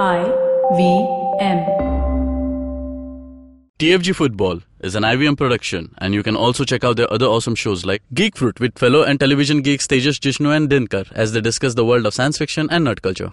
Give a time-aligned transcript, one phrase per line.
[0.00, 0.22] I
[0.76, 0.82] V
[1.40, 1.58] M.
[3.80, 7.56] TFG Football is an IVM production, and you can also check out their other awesome
[7.56, 11.40] shows like Geek Fruit with fellow and television geeks Tejas Jishnu and Dinkar as they
[11.40, 13.32] discuss the world of science fiction and nerd culture.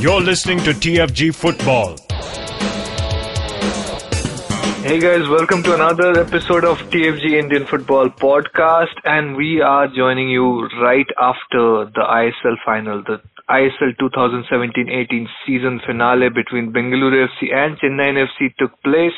[0.00, 2.03] You're listening to TFG Football.
[4.84, 10.28] Hey guys, welcome to another episode of TFG Indian Football Podcast, and we are joining
[10.28, 13.16] you right after the ISL final, the
[13.48, 19.16] ISL 2017-18 season finale between Bengaluru FC and Chennai FC took place.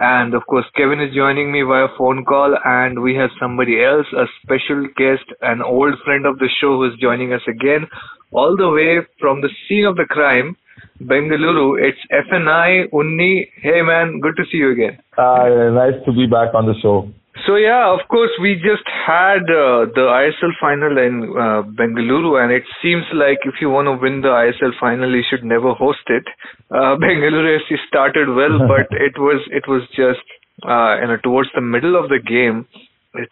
[0.00, 4.06] And of course, Kevin is joining me via phone call, and we have somebody else,
[4.16, 7.86] a special guest, an old friend of the show who is joining us again,
[8.32, 10.56] all the way from the scene of the crime.
[11.02, 11.76] Bengaluru.
[11.80, 13.48] It's FNI Unni.
[13.60, 14.98] Hey man, good to see you again.
[15.18, 17.10] Uh, nice to be back on the show.
[17.46, 22.52] So yeah, of course, we just had uh, the ISL final in uh, Bengaluru, and
[22.52, 26.02] it seems like if you want to win the ISL final, you should never host
[26.08, 26.24] it.
[26.70, 30.26] Uh, Bengaluru FC started well, but it was it was just
[30.64, 32.66] uh, you know towards the middle of the game.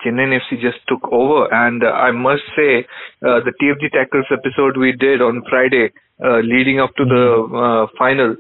[0.05, 2.81] Chennai FC just took over, and uh, I must say,
[3.23, 5.93] uh, the TFG Tackles episode we did on Friday,
[6.25, 8.35] uh, leading up to the uh, final,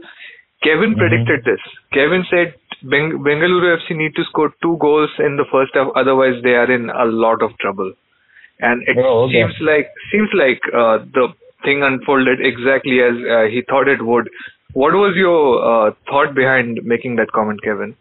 [0.64, 0.98] Kevin Mm-hmm.
[0.98, 1.60] predicted this.
[1.92, 6.40] Kevin said Beng- Bengaluru FC need to score two goals in the first half, otherwise
[6.42, 7.92] they are in a lot of trouble.
[8.60, 9.42] And it Oh, okay.
[9.42, 11.28] seems like seems like uh, the
[11.64, 14.28] thing unfolded exactly as uh, he thought it would.
[14.72, 17.96] What was your uh, thought behind making that comment, Kevin?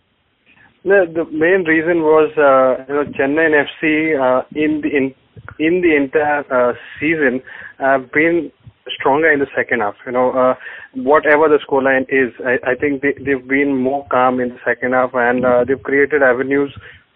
[0.83, 5.13] No, the main reason was uh, you know Chennai FC uh, in the in,
[5.59, 7.41] in the entire uh, season
[7.79, 8.51] have been
[8.97, 9.95] stronger in the second half.
[10.05, 10.55] You know, uh,
[10.95, 14.93] whatever the scoreline is, I, I think they, they've been more calm in the second
[14.93, 16.73] half and uh, they've created avenues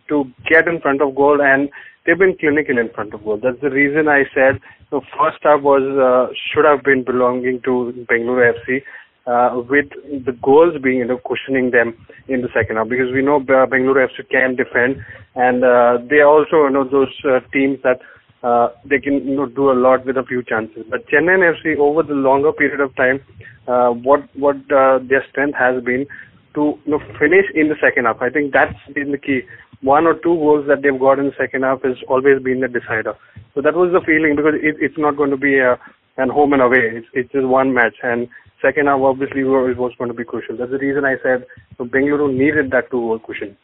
[0.10, 1.70] to get in front of goal and
[2.06, 3.40] they've been clinical in front of goal.
[3.42, 4.60] That's the reason I said
[4.92, 8.84] the first half was uh, should have been belonging to Bengaluru FC
[9.26, 9.90] uh, with
[10.26, 11.94] the goals being you know cushioning them
[12.28, 14.98] in the second half because we know Bengaluru FC can defend
[15.36, 18.00] and uh, they are also you know those uh, teams that
[18.44, 20.84] uh, they can you know do a lot with a few chances.
[20.90, 23.22] But Chennai FC over the longer period of time,
[23.68, 26.07] uh, what what uh, their strength has been
[26.56, 28.22] to you know finish in the second half.
[28.22, 29.41] I think that's been the key.
[29.81, 32.68] One or two goals that they've got in the second half has always been the
[32.68, 33.16] decider.
[33.53, 35.80] So that was the feeling because it, it's not going to be a
[36.18, 36.91] an home and away.
[36.94, 38.28] It's it's just one match and
[38.62, 40.57] second half obviously was was going to be crucial.
[40.57, 41.46] That's the reason I said
[41.78, 43.57] so Bengaluru needed that two goal cushion.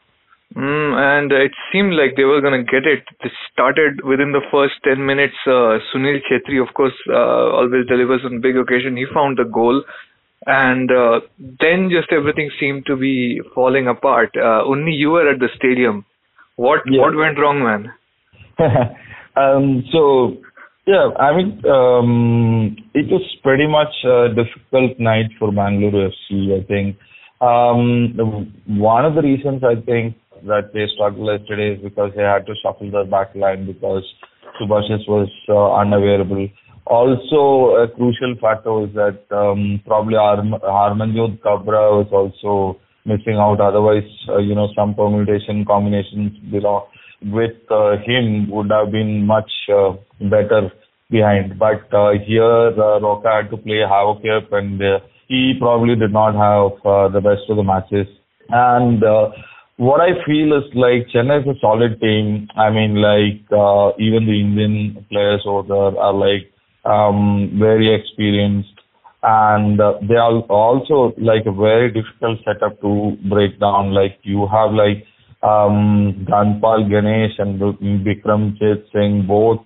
[0.56, 3.03] Mm, and it seemed like they were going to get it.
[3.22, 5.35] They started within the first 10 minutes.
[5.46, 8.96] Uh, Sunil Chhetri, of course, uh, always delivers on big occasion.
[8.96, 9.84] He found the goal.
[10.46, 14.30] And uh, then just everything seemed to be falling apart.
[14.35, 16.06] Uh, Unni you were at the stadium.
[16.56, 17.02] What Yeah.
[17.02, 17.91] what went wrong, man?
[19.35, 20.38] um, so
[20.88, 26.58] yeah, I mean, um, it was pretty much a difficult night for Bangalore FC.
[26.58, 26.96] I think
[27.41, 32.45] um, one of the reasons I think that they struggled yesterday is because they had
[32.45, 34.03] to shuffle their back line because
[34.59, 36.47] Subhasish was uh, unavailable.
[36.85, 43.59] Also, a crucial factor was that um, probably Harm- Harmanjot Khabra was also missing out.
[43.59, 46.31] Otherwise, uh, you know, some permutation combinations
[47.21, 50.71] with uh, him would have been much uh, better
[51.09, 51.57] behind.
[51.59, 54.21] But uh, here, uh, Roca had to play havoc
[54.51, 58.07] and uh, he probably did not have uh, the best of the matches.
[58.49, 59.31] And uh,
[59.77, 62.47] what I feel is like Chennai is a solid team.
[62.55, 66.51] I mean, like uh, even the Indian players over there are like
[66.83, 68.73] um, very experienced,
[69.23, 73.93] and uh, they are also like a very difficult setup to break down.
[73.93, 75.05] Like you have like
[75.43, 79.59] um, Dhanpal Ganesh and Bikramjit Singh, both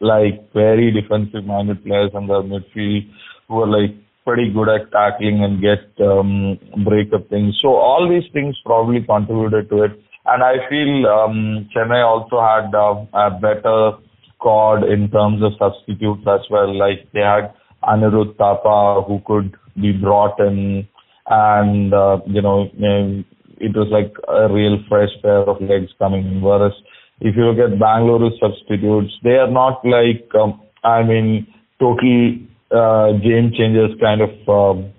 [0.00, 3.10] like very defensive minded players in the midfield
[3.48, 3.94] who are like
[4.28, 7.56] pretty good at tackling and get um, break up things.
[7.62, 9.92] So all these things probably contributed to it.
[10.26, 13.92] And I feel um, Chennai also had uh, a better
[14.34, 16.76] squad in terms of substitutes as well.
[16.76, 20.86] Like they had Anirudh Thapa who could be brought in
[21.26, 23.24] and, uh, you know, um,
[23.56, 26.42] it was like a real fresh pair of legs coming in.
[26.42, 26.72] Whereas
[27.20, 31.46] if you look at Bangalore's substitutes, they are not like, um, I mean,
[31.80, 34.92] total uh, game changers kind of um,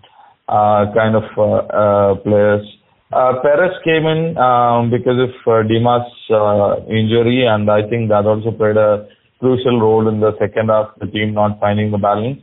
[0.47, 2.65] uh, kind of uh, uh, players.
[3.11, 8.25] Uh, Perez came in um, because of uh, Dimas' uh, injury, and I think that
[8.25, 9.07] also played a
[9.39, 12.39] crucial role in the second half, the team not finding the balance.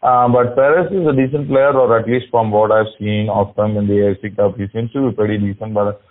[0.00, 3.76] But Perez is a decent player, or at least from what I've seen of him
[3.76, 5.72] in the AFC Cup, he seems to be pretty decent.
[5.72, 6.02] But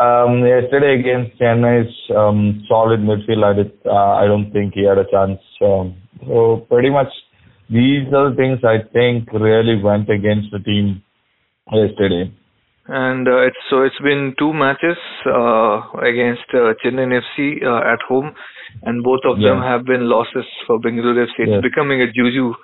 [0.00, 5.04] um, yesterday against Chennai's um, solid midfield, I, did, I don't think he had a
[5.10, 5.40] chance.
[5.60, 5.96] Um,
[6.26, 7.08] so pretty much
[7.70, 11.02] these are the things I think really went against the team
[11.72, 12.32] yesterday.
[12.86, 18.00] And uh, it's so it's been two matches uh, against uh, Chennai FC uh, at
[18.08, 18.34] home,
[18.82, 21.46] and both of them have been losses for Bengaluru FC.
[21.46, 21.62] It's Yes.
[21.62, 22.54] becoming a juju.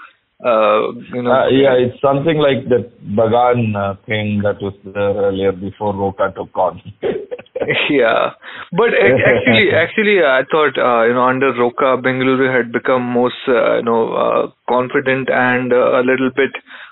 [0.44, 5.14] Uh, you know, Uh, yeah, it's something like the Bagan uh, thing that was there
[5.14, 6.82] earlier before Roca took on.
[7.88, 8.32] yeah.
[8.72, 13.76] But actually, actually, I thought uh, you know under Roca, Bengaluru had become most uh,
[13.76, 16.50] you know uh, confident and uh, a little bit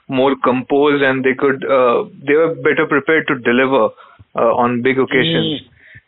[0.09, 3.91] more composed, and they could uh, they were better prepared to deliver
[4.37, 5.61] uh, on big occasions.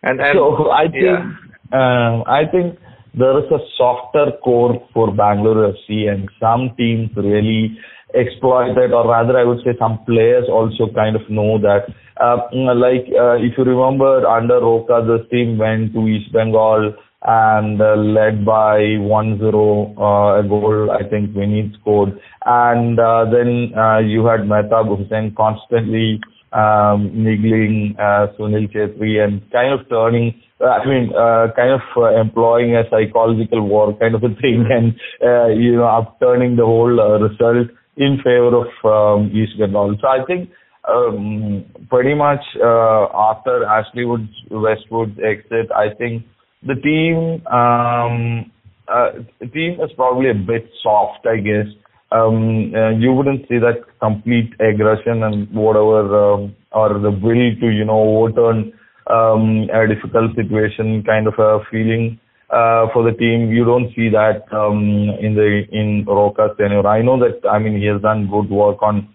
[0.02, 1.32] And, and so I think yeah.
[1.72, 2.78] uh, I think
[3.16, 7.76] there is a softer core for Bangalore FC, and some teams really
[8.14, 11.88] exploit it, or rather, I would say some players also kind of know that.
[12.20, 17.80] Uh, like uh, if you remember, under Roca, this team went to East Bengal and
[17.80, 20.90] uh, led by 1-0 uh, a goal.
[20.90, 26.20] I think Vinny scored, and uh, then uh, you had Mehtab Hussain constantly
[26.56, 31.82] um, niggling uh, Sunil Chhetri and kind of turning, uh, I mean, uh, kind of
[31.97, 36.64] uh, employing a psychological war kind of a thing and, uh, you know, upturning the
[36.64, 39.97] whole uh, result in favor of um, East Bengal.
[40.00, 40.50] So I think
[40.88, 46.25] um, pretty much uh, after Ashley Wood's Westwood's exit, I think
[46.62, 48.50] the team um,
[48.88, 49.11] uh,
[49.41, 51.67] the team is probably a bit soft, I guess.
[52.12, 57.69] Um, uh, you wouldn't see that complete aggression and whatever, um, or the will to
[57.69, 58.73] you know overturn
[59.08, 62.19] um, a difficult situation kind of a feeling
[62.50, 63.50] uh, for the team.
[63.50, 66.87] You don't see that um, in the in Roca's tenure.
[66.87, 67.47] I know that.
[67.49, 69.08] I mean, he has done good work on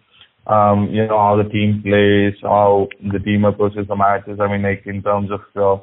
[0.47, 4.39] um, you know, how the team plays, how the team approaches the matches.
[4.41, 5.75] I mean, like in terms of uh,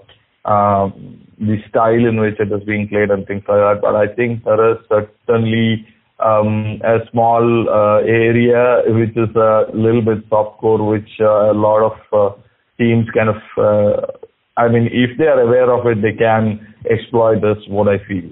[0.49, 0.91] uh,
[1.39, 3.79] the style in which it is being played and things like that.
[3.81, 5.87] But I think there is certainly
[6.21, 11.55] um, a small uh, area which is a little bit soft core, which uh, a
[11.55, 12.37] lot of uh,
[12.79, 14.07] teams kind of, uh,
[14.57, 17.59] I mean, if they are aware of it, they can exploit this.
[17.69, 18.31] What I feel.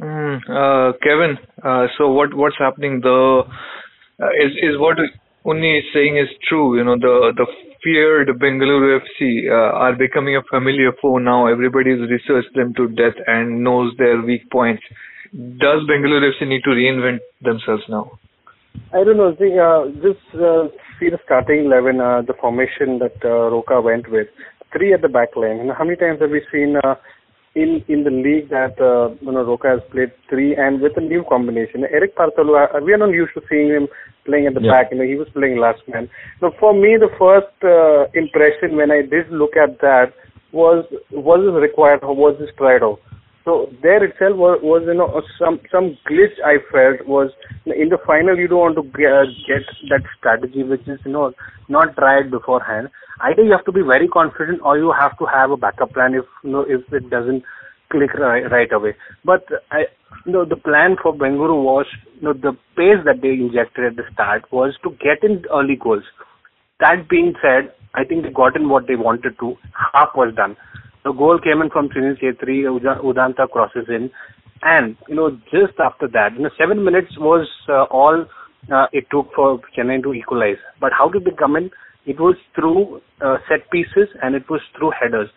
[0.00, 3.00] Mm, Kevin, uh, so what what's happening?
[3.00, 3.42] The
[4.42, 4.98] is is what
[5.46, 6.76] Unni is saying is true.
[6.76, 7.46] You know, the the
[7.82, 11.46] feared Bengaluru FC are becoming a familiar foe now.
[11.46, 14.82] Everybody's researched them to death and knows their weak points.
[15.34, 18.18] Does Bengaluru FC need to reinvent themselves now?
[18.92, 19.34] I don't know.
[19.34, 20.70] See, uh, just uh,
[21.00, 24.28] see the starting eleven, uh, the formation that uh, Roca went with.
[24.72, 25.58] Three at the back line.
[25.58, 26.94] You know, how many times have we seen uh,
[27.56, 31.00] in in the league that uh, you know Roca has played three and with a
[31.00, 31.82] new combination?
[31.82, 33.88] Erik Paartalu, uh, we are not used to seeing him
[34.24, 34.70] playing at the Yeah.
[34.70, 34.92] back.
[34.92, 36.08] You know, he was playing last man.
[36.38, 40.14] So for me, the first uh, impression when I did look at that
[40.52, 43.00] was was this required or was this tried out?
[43.44, 47.30] So there itself was, was you know some some glitch I felt was
[47.66, 51.12] in the final you don't want to get, uh, get that strategy which is you
[51.12, 51.32] know
[51.68, 52.88] not tried beforehand.
[53.20, 56.14] Either you have to be very confident or you have to have a backup plan
[56.14, 57.42] if you know if it doesn't
[57.90, 58.96] click right, right away.
[59.26, 59.84] But I
[60.24, 61.86] you know the plan for Bengaluru was
[62.16, 65.76] you know the pace that they injected at the start was to get in early
[65.76, 66.04] goals.
[66.80, 69.56] That being said, I think they got in what they wanted to.
[69.92, 70.56] Half was done.
[71.04, 74.10] The goal came in from Sunil Chhetri, Uda- Udanta crosses in,
[74.62, 78.24] and you know just after that, you know seven minutes was uh, all
[78.72, 80.56] uh, it took for Chennai to equalize.
[80.80, 81.70] But how did they come in?
[82.06, 85.28] It was through uh, set pieces and it was through headers.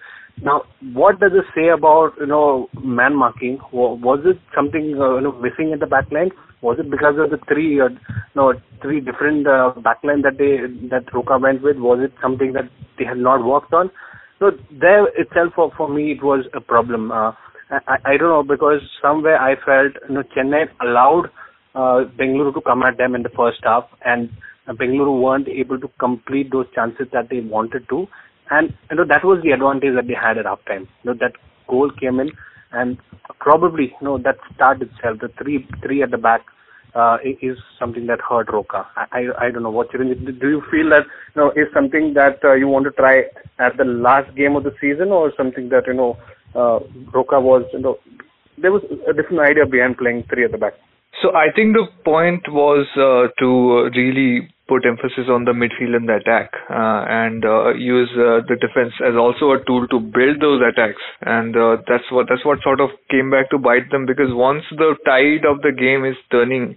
[0.42, 3.60] Now, what does it say about you know man marking?
[3.74, 6.32] Was it something uh, you know missing in the back line?
[6.62, 7.90] Was it because of the three uh,
[8.36, 11.76] no three different uh, back line that they that Roca went with?
[11.76, 13.92] Was it something that they had not worked on?
[14.40, 17.12] So there itself for, for me it was a problem.
[17.12, 17.32] Uh,
[17.70, 21.30] I, I don't know because somewhere I felt you know Chennai allowed
[21.76, 24.30] uh, Bengaluru to come at them in the first half and
[24.68, 28.08] uh, Bengaluru weren't able to complete those chances that they wanted to.
[28.50, 30.88] And you know that was the advantage that they had at halftime.
[31.04, 31.34] You know that
[31.68, 32.32] goal came in,
[32.72, 32.98] and
[33.40, 36.42] probably you know that start itself, the three three at the back,
[36.98, 38.88] uh, is something that hurt Roca.
[38.96, 40.50] I I, I don't know what you do.
[40.50, 43.24] You feel that you know is something that uh, you want to try
[43.60, 46.18] at the last game of the season, or something that you know
[46.56, 46.80] uh,
[47.14, 47.98] Roca was you know
[48.58, 50.74] there was a different idea behind playing three at the back.
[51.22, 56.10] So I think the point was uh, to really put emphasis on the midfield and
[56.10, 60.42] the attack, uh, and uh, use uh, the defense as also a tool to build
[60.42, 61.02] those attacks.
[61.22, 64.64] And uh, that's what that's what sort of came back to bite them because once
[64.72, 66.76] the tide of the game is turning,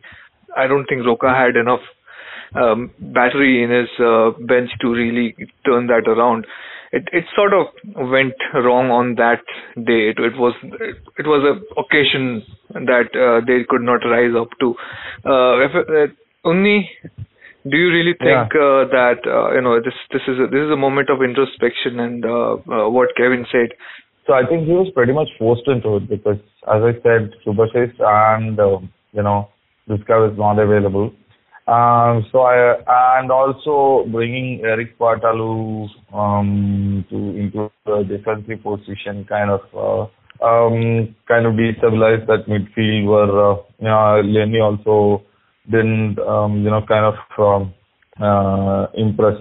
[0.57, 1.85] I don't think Roca had enough
[2.55, 6.47] um, battery in his uh, bench to really turn that around.
[6.93, 7.67] it it sort of
[8.11, 9.43] went wrong on that
[9.77, 10.11] day.
[10.11, 10.55] It, it was
[11.19, 14.75] it was a occasion that uh, they could not rise up to.
[15.25, 16.13] Uh, if, uh,
[16.45, 16.89] Unni
[17.69, 18.61] do you really think Yeah.
[18.61, 22.01] uh, that uh, you know this this is a, this is a moment of introspection
[22.01, 23.71] and uh, uh, what Kevin said?
[24.27, 26.39] So I think he was pretty much forced into it because,
[26.69, 28.79] as I said, Subhasish and uh,
[29.13, 29.49] you know
[29.89, 31.13] this guy was not available.
[31.67, 32.77] Um, so I
[33.21, 41.15] and also bringing Erik Paartalu um, to into the defensive position kind of uh, um,
[41.29, 45.23] kind of destabilize that midfield where uh, you know Lenny also
[45.69, 47.75] didn't um, you know kind of um,
[48.23, 49.39] uh, impress.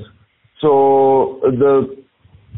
[0.62, 2.04] So the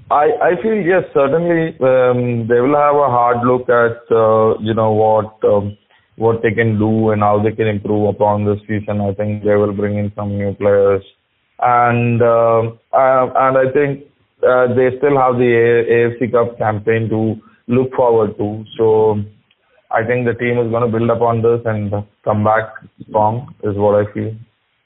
[0.10, 4.74] I I feel yes, certainly um, they will have a hard look at uh, you
[4.74, 5.78] know what um,
[6.16, 9.02] what they can do and how they can improve upon this season.
[9.02, 11.04] I think they will bring in some new players,
[11.60, 14.06] and uh, and I think
[14.48, 15.52] uh, they still have the
[15.96, 17.36] AFC Cup campaign to
[17.68, 18.66] look forward to.
[18.78, 19.24] So
[19.94, 21.92] I think the team is going to build upon this and
[22.24, 22.74] come back
[23.08, 23.54] strong.
[23.64, 24.34] Is what I feel.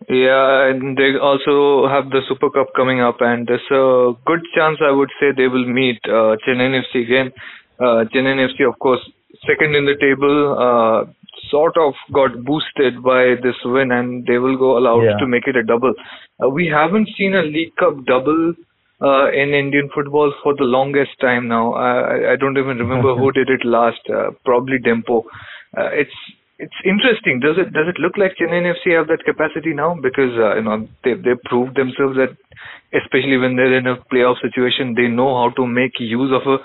[0.09, 4.77] Yeah, and they also have the Super Cup coming up, and there's a good chance
[4.81, 7.31] I would say they will meet uh, Chennai FC again.
[7.79, 8.99] Uh, Chennai FC, of course,
[9.47, 11.11] second in the table, uh,
[11.49, 15.17] sort of got boosted by this win, and they will go allowed Yeah.
[15.17, 15.93] to make it a double.
[16.43, 18.53] Uh, we haven't seen a League Cup double
[19.05, 21.73] uh, in Indian football for the longest time now.
[21.73, 24.01] I, I- I don't even remember who did it last.
[24.09, 25.23] Uh, probably Dempo.
[25.77, 26.17] Uh, it's
[26.57, 27.39] it's interesting.
[27.45, 29.89] Does it does it look like Chennai FC have that capacity now?
[30.07, 32.31] Because uh, you know they they proved themselves that
[33.01, 36.57] especially when they're in a playoff situation, they know how to make use of a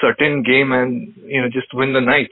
[0.00, 2.30] certain game and you know just win the night.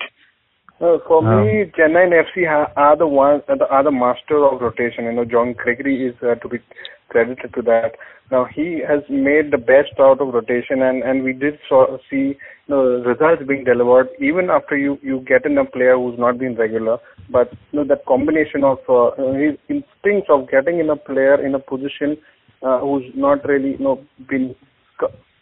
[0.80, 3.92] Uh, for Um, me, Chennai and FC ha- are the ones are the, are the
[3.92, 5.04] master of rotation.
[5.04, 6.58] You know, John Gregory is uh, to be
[7.08, 7.96] credited to that.
[8.30, 12.16] Now he has made the best out of rotation, and and we did saw, see
[12.16, 16.38] you know, results being delivered even after you you get in a player who's not
[16.38, 16.98] been regular.
[17.30, 21.54] But you know that combination of uh, his instincts of getting in a player in
[21.54, 22.16] a position
[22.62, 24.54] uh, who's not really you know been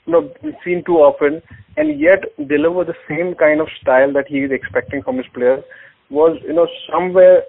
[0.07, 0.33] you know,
[0.65, 1.43] seen too often,
[1.77, 5.63] and yet deliver the same kind of style that he is expecting from his players
[6.11, 7.43] was, you know, somewhere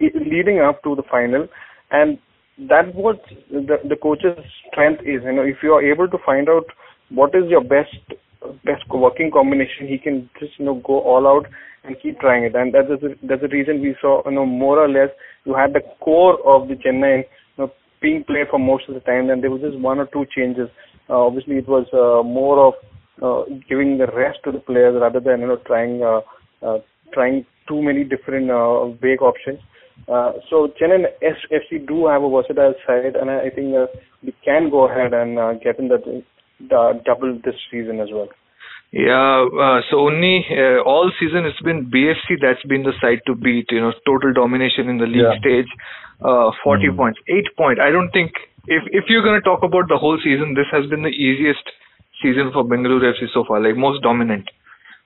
[0.00, 1.46] leading up to the final,
[1.90, 2.18] and
[2.66, 4.38] that what the the coach's
[4.70, 5.22] strength is.
[5.24, 6.64] You know, if you are able to find out
[7.10, 7.94] what is your best
[8.64, 11.46] best working combination, he can just you know go all out
[11.84, 14.46] and keep trying it, and that is the, that's the reason we saw you know
[14.46, 15.10] more or less
[15.44, 17.24] you had the core of the Chennai you
[17.58, 17.72] know
[18.02, 20.68] being played for most of the time, and there was just one or two changes.
[21.08, 22.74] Uh, obviously, it was uh, more of
[23.22, 26.20] uh, giving the rest to the players rather than you know trying uh,
[26.66, 26.78] uh,
[27.12, 29.60] trying too many different uh, vague options.
[30.06, 33.86] Uh, so Chennai S- FC do have a versatile side, and I, I think uh,
[34.22, 36.22] we can go ahead and uh, get in the,
[36.60, 38.28] the double this season as well.
[38.90, 43.34] Yeah, uh, so Unni uh, all season it's been BFC that's been the side to
[43.34, 43.66] beat.
[43.70, 45.38] You know, total domination in the league Yeah.
[45.40, 45.68] stage,
[46.24, 46.96] uh, 40 Mhm.
[46.96, 47.80] points, eight point.
[47.80, 48.32] I don't think
[48.66, 51.68] if if you're going to talk about the whole season, this has been the easiest
[52.22, 54.48] season for Bengaluru FC so far, like most dominant.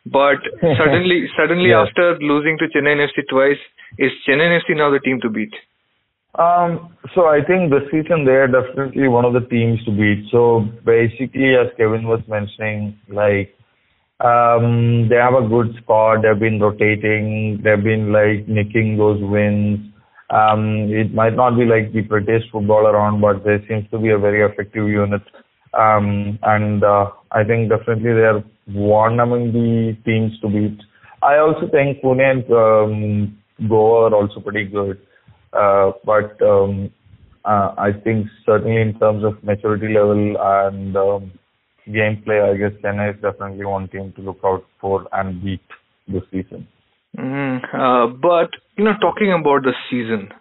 [0.06, 1.82] But suddenly, suddenly Yeah.
[1.82, 3.58] after losing to Chennai FC twice,
[3.98, 5.54] is Chennai FC now the team to beat?
[6.38, 10.24] Um, so I think this season they are definitely one of the teams to beat.
[10.30, 13.54] So basically, as Kevin was mentioning, like
[14.20, 16.22] um, they have a good squad.
[16.22, 17.60] They've been rotating.
[17.62, 19.92] They've been like nicking those wins.
[20.30, 24.08] Um, it might not be like the prettiest football around, but there seems to be
[24.08, 25.20] a very effective unit.
[25.74, 30.78] Um, and uh, I think definitely they are one among the teams to beat.
[31.22, 33.38] I also think Pune and um,
[33.68, 34.98] Goa are also pretty good.
[35.52, 36.90] Uh, but um,
[37.44, 41.32] uh, I think certainly in terms of maturity level and um,
[41.88, 45.60] gameplay, I guess Chennai is definitely one team to look out for and beat
[46.08, 46.66] this season.
[47.18, 50.32] Mm, uh, but you know, talking about the season,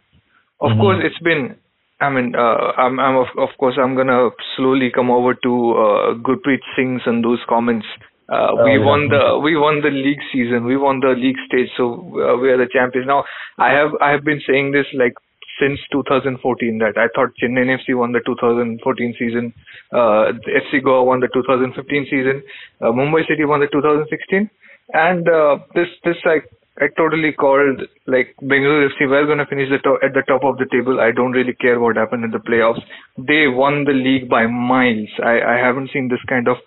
[0.62, 0.80] of Mhm.
[0.80, 1.58] course, it's been.
[2.02, 6.14] I mean, uh, I'm, I'm of, of course, I'm gonna slowly come over to uh,
[6.26, 7.86] Gurpreet Singh's and those comments.
[8.28, 8.86] Uh, Oh, we yeah.
[8.86, 10.66] won the we won the league season.
[10.66, 11.84] We won the league stage, so
[12.16, 13.06] uh, we are the champions.
[13.06, 13.24] Now,
[13.60, 15.14] I have I have been saying this like
[15.60, 19.54] since 2014 that I thought Chennai FC won the 2014 season,
[19.94, 22.42] uh, FC Goa won the 2015 season,
[22.82, 24.50] uh, Mumbai City won the 2016,
[24.94, 29.70] and uh, this this like I totally called like Bengaluru FC were going to finish
[29.70, 31.00] the top, at the top of the table.
[31.00, 32.82] I don't really care what happened in the playoffs.
[33.18, 35.10] They won the league by miles.
[35.22, 36.58] I, I haven't seen this kind of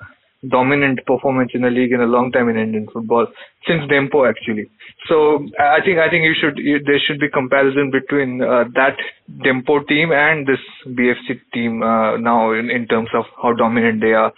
[0.51, 3.27] dominant performance in the league in a long time in Indian football
[3.67, 4.71] since Dempo actually.
[5.09, 8.97] So I think I think you should you, there should be comparison between uh, that
[9.41, 14.13] Dempo team and this BFC team uh, now in, in terms of how dominant they
[14.13, 14.33] are.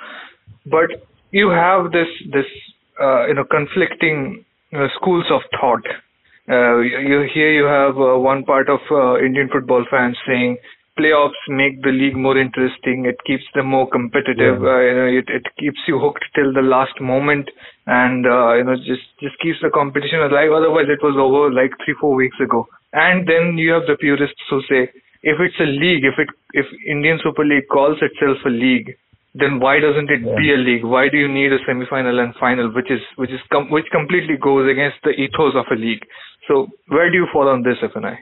[0.66, 0.90] but
[1.32, 2.46] you have this this
[3.00, 4.44] uh, you know conflicting
[4.96, 5.86] schools of thought.
[6.48, 10.56] Uh, you here you have uh, one part of uh, Indian football fans saying
[10.98, 13.04] playoffs make the league more interesting.
[13.04, 14.62] It keeps them more competitive.
[14.62, 14.68] Yeah.
[14.68, 17.50] Uh, you know, it, it keeps you hooked till the last moment,
[17.86, 20.52] and uh, you know, just just keeps the competition alive.
[20.52, 22.66] Otherwise, it was over like three four weeks ago.
[22.92, 24.88] And then you have the purists who say,
[25.22, 28.96] if it's a league, if it if Indian Super League calls itself a league,
[29.38, 30.84] then why doesn't it be a league?
[30.84, 34.36] Why do you need a semi-final and final, which is which is com- which completely
[34.40, 36.04] goes against the ethos of a league?
[36.48, 38.18] So where do you fall on this, FNI?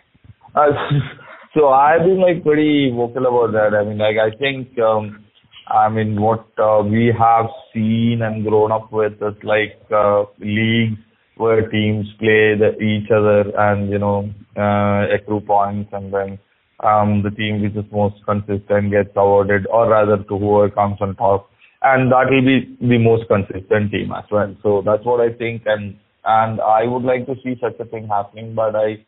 [0.54, 0.72] Uh,
[1.54, 3.76] so I've been like pretty vocal about that.
[3.76, 5.24] I mean, like I think, um,
[5.68, 10.98] I mean, what uh, we have seen and grown up with is like uh, leagues
[11.36, 16.38] where teams play the, each other and you know uh, accrue points, and then
[16.84, 21.16] um, the team which is most consistent gets awarded, or rather to whoever comes on
[21.16, 21.50] top,
[21.82, 24.54] and that will be the most consistent team as well.
[24.62, 28.08] So that's what I think, and and I would like to see such a thing
[28.08, 29.04] happening, but I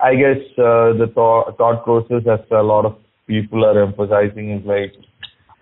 [0.00, 4.66] I guess uh, the thought, thought process as a lot of people are emphasizing is
[4.66, 4.92] like,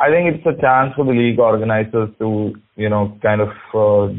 [0.01, 4.13] I think it's a chance for the league organizers to, you know, kind of uh,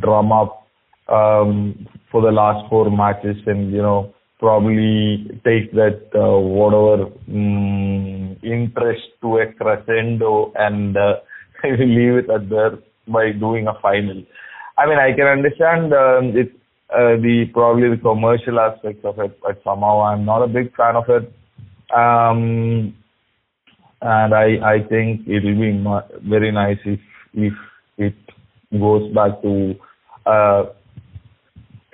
[0.00, 0.66] drum up
[1.08, 8.36] um, for the last four matches and, you know, probably take that uh, whatever um,
[8.42, 11.16] interest to a crescendo and uh,
[11.64, 14.22] leave it at there by doing a final.
[14.78, 16.52] I mean, I can understand um, it
[16.92, 20.96] uh, the probably the commercial aspects of it, but somehow I'm not a big fan
[20.96, 21.32] of it.
[21.94, 22.96] Um,
[24.00, 27.00] and I I think it will be very nice if
[27.34, 27.52] if
[27.98, 28.14] it
[28.72, 29.74] goes back to
[30.26, 30.64] uh,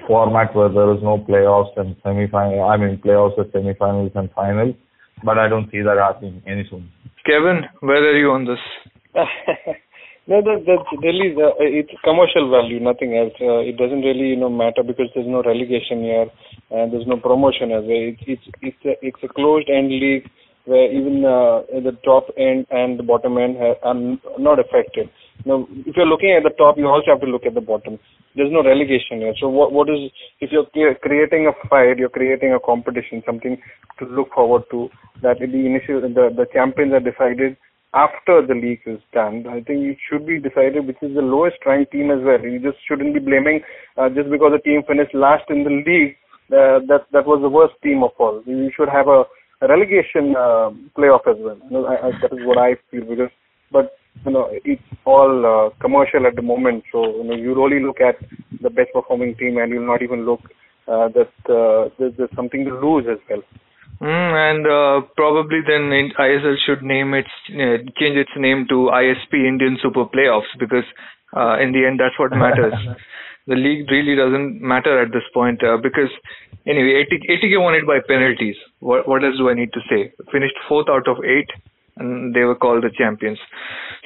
[0.07, 2.63] format where there is no playoffs and semi-final.
[2.63, 4.75] I mean playoffs and semi-finals and finals,
[5.25, 6.91] but I don't see that happening any soon.
[7.25, 8.63] Kevin, where are you on this?
[10.27, 13.35] no, that that's really the, it's commercial value, nothing else.
[13.41, 16.27] Uh, it doesn't really you know matter because there's no relegation here
[16.71, 18.05] and there's no promotion as well.
[18.15, 20.31] It's it's it's a, it's a closed end league
[20.67, 23.95] where even uh, the top end and the bottom end are
[24.39, 25.09] not affected.
[25.45, 27.99] Now, if you're looking at the top, you also have to look at the bottom.
[28.35, 29.35] There's no relegation here.
[29.41, 33.57] So what what is if you're creating a fight, you're creating a competition, something
[33.99, 34.89] to look forward to.
[35.23, 37.57] That the initial the the champions are decided
[37.95, 39.47] after the league is done.
[39.49, 42.41] I think it should be decided which is the lowest ranked team as well.
[42.41, 43.61] You just shouldn't be blaming
[43.97, 46.17] uh, just because the team finished last in the league.
[46.47, 48.43] Uh, that that was the worst team of all.
[48.47, 49.25] You should have a,
[49.63, 51.59] relegation uh, playoff as well.
[51.65, 53.31] You know, I, I, that is what I feel because,
[53.73, 56.85] but you know, it's all uh, commercial at the moment.
[56.93, 58.17] So you know, you really look at
[58.63, 60.41] the best performing team, and you'll not even look
[60.89, 63.43] uh, that uh, there's, there's something to lose as well.
[64.01, 69.47] Mm, and uh, probably then ISL should name its uh, change its name to ISP
[69.49, 70.85] Indian Super Playoffs because
[71.35, 72.75] uh, in the end that's what matters.
[73.47, 76.11] the league really doesn't matter at this point uh, because
[76.67, 78.57] anyway ATK, won it by penalties.
[78.81, 80.13] What what else do I need to say?
[80.33, 81.49] Finished fourth out of eight,
[81.97, 83.39] and they were called the champions.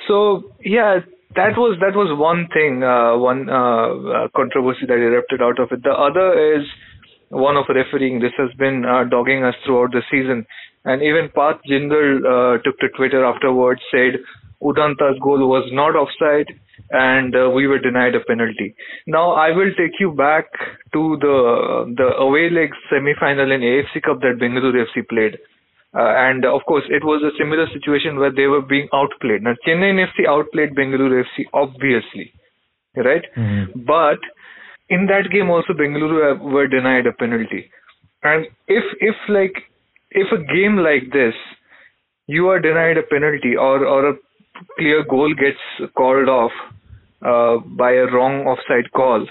[0.08, 1.00] So yeah.
[1.36, 5.70] That was that was one thing, uh, one uh, uh, controversy that erupted out of
[5.70, 5.84] it.
[5.84, 6.66] The other is
[7.28, 8.18] one of refereeing.
[8.18, 10.44] This has been uh, dogging us throughout the season.
[10.84, 14.18] And even Parth Jindal uh, took to Twitter afterwards, said
[14.62, 16.50] Udanta's goal was not offside
[16.90, 18.74] and uh, we were denied a penalty.
[19.06, 20.46] Now I will take you back
[20.92, 25.38] to the the away leg semi-final in AFC Cup that Bengaluru FC played.
[25.92, 29.42] Uh, and of course, it was a similar situation where they were being outplayed.
[29.42, 32.32] Now, Chennai FC outplayed Bengaluru FC, obviously,
[32.94, 33.24] right?
[33.74, 34.18] But
[34.88, 37.70] in that game also Bengaluru were denied a penalty.
[38.22, 39.54] And if if like
[40.10, 41.34] if a game like this
[42.26, 44.14] you are denied a penalty or or a
[44.78, 46.52] clear goal gets called off
[47.22, 49.26] uh, by a wrong offside call,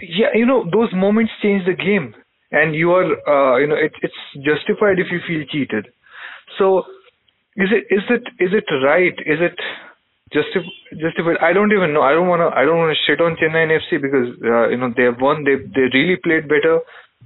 [0.00, 2.14] yeah, you know those moments change the game,
[2.54, 5.88] and you are uh, you know it, it's justified if you feel cheated.
[6.58, 6.84] So
[7.56, 9.14] is it is it is it right?
[9.26, 9.58] Is it
[10.34, 11.38] justif- justified.
[11.40, 12.02] I don't even know.
[12.02, 12.48] I don't wanna.
[12.48, 15.44] I don't wanna shit on Chennai FC because uh, you know they have won.
[15.44, 16.80] They they really played better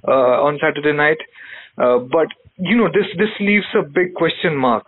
[0.07, 1.19] uh, on Saturday night.
[1.79, 4.87] Uh, but you know this this leaves a big question mark.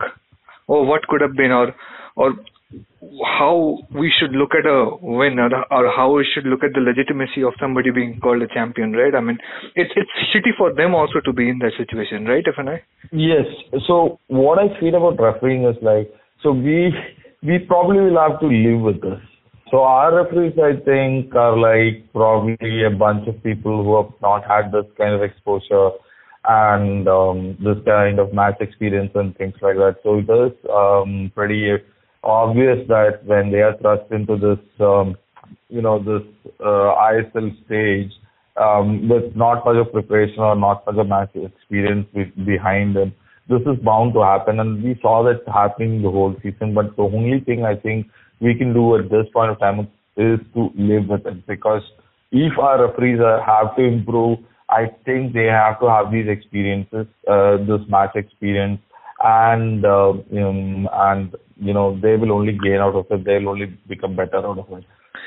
[0.67, 1.75] Or what could have been, or
[2.15, 2.33] or
[3.39, 6.79] how we should look at a win, or, or how we should look at the
[6.79, 9.13] legitimacy of somebody being called a champion, right?
[9.15, 9.37] I mean,
[9.75, 12.43] it's it's shitty for them also to be in that situation, right?
[12.45, 12.79] FNI.
[13.11, 13.45] Yes.
[13.87, 16.93] So what I feel about refereeing is like, so we
[17.43, 19.19] we probably will have to live with this.
[19.71, 24.45] So our referees, I think, are like probably a bunch of people who have not
[24.45, 25.91] had this kind of exposure
[26.43, 29.95] and um, this kind of match experience and things like that.
[30.03, 31.77] So it is um, pretty
[32.23, 35.15] obvious that when they are thrust into this, um,
[35.69, 36.27] you know, this
[36.59, 38.11] uh, ISL stage
[38.57, 43.13] um, with not much of preparation or not much of match experience with, behind them,
[43.49, 44.59] this is bound to happen.
[44.59, 46.73] And we saw that happening the whole season.
[46.73, 48.07] But the only thing I think
[48.39, 51.81] we can do at this point of time is to live with it because
[52.31, 57.05] if our referees are, have to improve, I think they have to have these experiences,
[57.27, 58.79] uh, this match experience,
[59.23, 63.25] and uh, um, and you know they will only gain out of it.
[63.25, 64.85] They'll only become better out of it.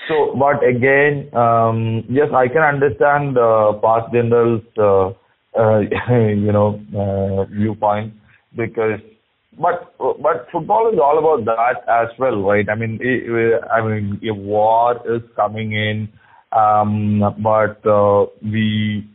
[0.08, 5.12] So, but again, um, yes, I can understand uh, Parth Jindal's, uh,
[5.58, 5.80] uh,
[6.10, 8.12] you know, uh, viewpoint
[8.56, 9.00] because,
[9.58, 12.68] but but football is all about that as well, right?
[12.68, 16.08] I mean, it, I mean, a war is coming in,
[16.52, 19.08] um, but uh, we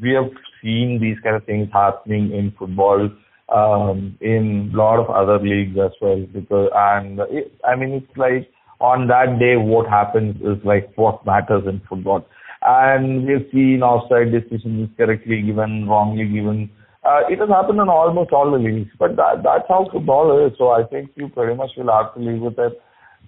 [0.00, 0.30] we have
[0.62, 3.10] seen these kind of things happening in football
[3.54, 6.24] um, in lot of other leagues as well.
[6.32, 11.24] Because and it, I mean, it's like on that day, what happens is like what
[11.26, 12.24] matters in football.
[12.62, 16.70] And we've seen offside decisions correctly given, wrongly given.
[17.02, 20.52] Uh, it has happened in almost all the leagues, but that, that's how football is.
[20.58, 22.80] So I think you pretty much will have to live with it.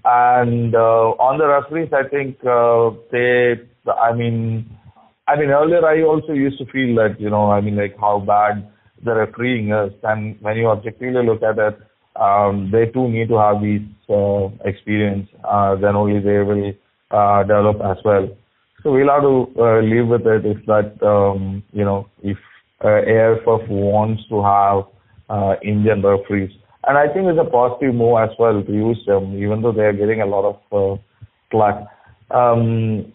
[0.04, 3.54] And uh, on the referees, I think uh, they,
[3.90, 4.68] I mean,
[5.26, 8.20] I mean, earlier I also used to feel that, you know, I mean, like how
[8.20, 8.68] bad
[9.03, 9.93] the refereeing us.
[10.03, 11.79] And when you objectively look at it,
[12.17, 15.29] um, they too need to have these uh, experience.
[15.45, 16.73] Uh, then only they will
[17.11, 18.29] uh, develop as well.
[18.83, 20.45] So we'll have to uh, live with it.
[20.45, 22.37] If that, um, you know, if
[22.85, 24.85] uh, AFF wants to have
[25.31, 26.51] uh, Indian referees,
[26.85, 29.83] and I think it's a positive move as well to use them, even though they
[29.83, 31.03] are getting a lot of uh.
[32.33, 33.12] Um,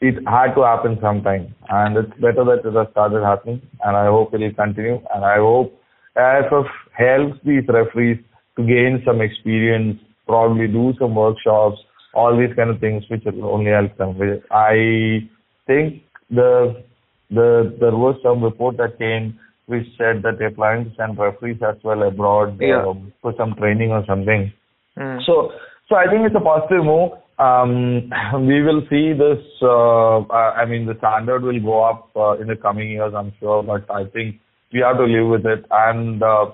[0.00, 4.06] it had to happen sometime, and it's better that it has started happening, and I
[4.06, 5.72] hope it will continue, and I hope
[6.16, 8.18] AFF helps these referees
[8.56, 11.78] to gain some experience, probably do some workshops,
[12.14, 14.18] all these kind of things, which will only help them.
[14.50, 15.28] I
[15.66, 16.82] think the
[17.30, 21.58] the there was some report that came which said that they're planning to send referees
[21.68, 22.86] as well abroad Yeah.
[22.86, 24.52] um, for some training or something.
[24.96, 25.26] Mm.
[25.26, 25.52] So,
[25.88, 27.12] so I think it's a positive move.
[27.38, 28.10] Um,
[28.46, 29.42] we will see this.
[29.60, 33.62] Uh, I mean, the standard will go up uh, in the coming years, I'm sure.
[33.62, 34.40] But I think
[34.72, 35.64] we have to live with it.
[35.70, 36.46] And uh,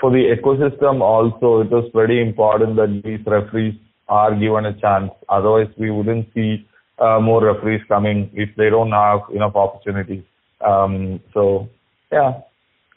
[0.00, 3.74] for the ecosystem, also, it is very important that these referees
[4.08, 5.10] are given a chance.
[5.28, 6.66] Otherwise, we wouldn't see
[6.98, 10.22] more referees coming if they don't have enough opportunities.
[10.60, 11.68] Um, so,
[12.12, 12.40] yeah,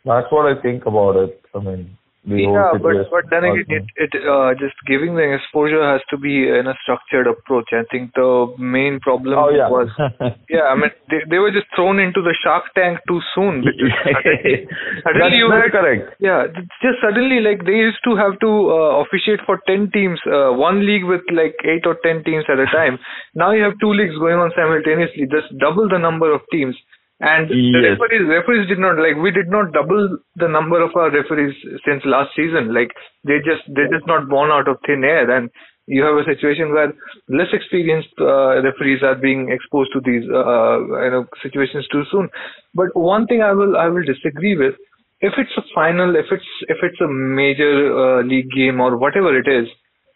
[0.04, 1.41] that's what I think about it.
[1.56, 5.83] I mean, whole Yeah, but but then again, it it uh, just giving the exposure
[5.83, 7.69] has to be in a structured approach.
[7.73, 9.67] I think the main problem Oh, yeah.
[9.69, 9.89] was
[10.49, 10.71] yeah.
[10.71, 13.63] I mean, they they were just thrown into the Shark Tank too soon.
[14.03, 14.67] Suddenly,
[15.03, 16.15] suddenly you had correct.
[16.19, 16.47] yeah,
[16.81, 20.86] just suddenly like they used to have to uh, officiate for ten teams, uh, one
[20.86, 22.99] league with like eight or ten teams at a time.
[23.36, 26.75] Now you have two leagues going on simultaneously, just double the number of teams.
[27.19, 31.12] And the referees, referees did not like we did not double the number of our
[31.12, 32.73] referees since last season.
[32.73, 32.91] Like
[33.23, 35.49] they just they're just not born out of thin air, and
[35.86, 36.91] you have a situation where
[37.30, 42.30] less experienced uh, referees are being exposed to these uh, you know situations too soon.
[42.73, 44.76] But one thing I will I will disagree with
[45.23, 49.32] if it's a final, if it's if it's a major uh, league game or whatever
[49.38, 49.67] it is,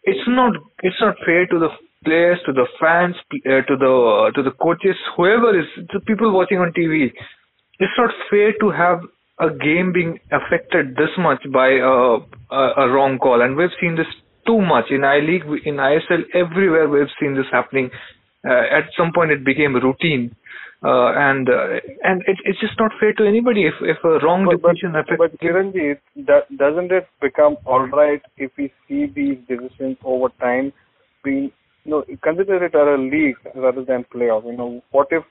[0.04, 1.70] it's not it's not fair to the
[2.04, 6.32] players, to the fans, uh, to the uh, to the coaches, whoever is the people
[6.32, 7.12] watching on TV.
[7.80, 9.00] It's not fair to have
[9.40, 12.18] a game being affected this much by a,
[12.50, 14.06] a, a wrong call, and we've seen this
[14.46, 17.90] too much in I League, in ISL, everywhere we've seen this happening.
[18.44, 20.34] Uh, at some point, it became routine.
[20.80, 24.46] Uh, and uh, and it, it's just not fair to anybody if if a wrong
[24.46, 25.98] But, but, decision affects but Kiranji,
[26.56, 30.72] doesn't it become all right if we see these decisions over time
[31.24, 31.50] being,
[31.88, 34.44] know, consider it as a league rather than playoff.
[34.44, 35.22] You know, what if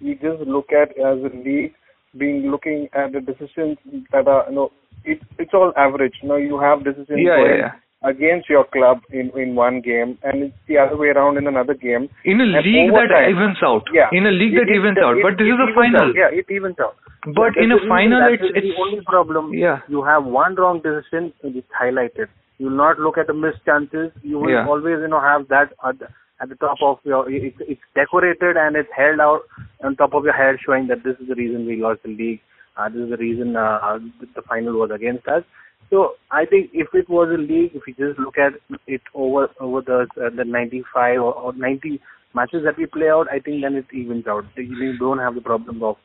[0.00, 1.72] we just look at as a league
[2.18, 3.76] being looking at the decisions
[4.12, 4.72] that are, you know,
[5.04, 6.14] it, it's all average.
[6.22, 7.72] You know, you have decisions Yeah, going yeah,
[8.10, 11.74] against your club in in one game, and it's the other way around in another
[11.74, 12.08] game.
[12.24, 13.84] in a And league that time- evens out.
[13.92, 14.08] Yeah.
[14.12, 15.16] In a league that It- evens out.
[15.22, 16.08] But this is a final.
[16.08, 16.14] out.
[16.14, 16.96] Yeah, it evens out.
[17.34, 19.52] But Yeah, in a final, it's it's the only problem.
[19.52, 19.80] Yeah.
[19.88, 22.28] You have one wrong decision, and it's highlighted.
[22.58, 24.10] You will not look at the missed chances.
[24.22, 24.66] You will Yeah.
[24.66, 26.08] always, you know, have that at the,
[26.40, 27.28] at the top of your.
[27.30, 29.42] It's, it's decorated and it's held out
[29.82, 32.40] on top of your head, showing that this is the reason we lost the league.
[32.76, 33.98] Uh, this is the reason uh,
[34.34, 35.42] the final was against us.
[35.90, 38.52] So I think if it was a league, if you just look at
[38.86, 42.00] it over over the uh, the 95 or, or 90
[42.34, 44.44] matches that we play out, I think then it evens out.
[44.56, 45.96] You don't have the problem of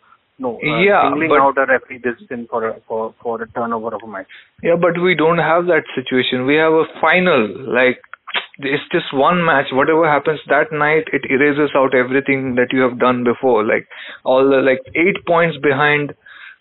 [0.44, 3.94] No, uh, Yeah, singling but- out a referee decision for a, for for a turnover
[3.98, 4.32] of a match.
[4.64, 6.46] Yeah, but we don't have that situation.
[6.48, 7.48] We have a final.
[7.80, 8.02] Like,
[8.58, 9.68] it's just one match.
[9.72, 13.64] Whatever happens that night, it erases out everything that you have done before.
[13.64, 13.88] Like,
[14.24, 16.14] all the, like, eight points behind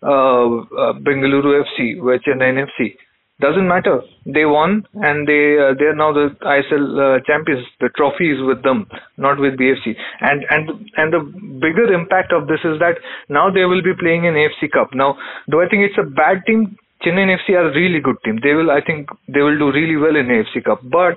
[0.03, 0.47] uh,
[0.83, 2.97] uh, Bengaluru FC, where Chennai FC.
[3.41, 4.01] Doesn't matter.
[4.27, 7.67] They won, and they uh, they are now the ISL uh, champions.
[7.81, 9.97] The trophy is with them, not with BFC.
[10.21, 11.21] And and and the
[11.65, 12.99] bigger impact of this is that
[13.29, 14.91] now they will be playing in AFC Cup.
[14.93, 15.17] Now,
[15.51, 16.77] do I think it's a bad team?
[17.03, 18.41] Chennai FC are a really good team.
[18.43, 20.81] They will, I think, they will do really well in AFC Cup.
[20.85, 21.17] But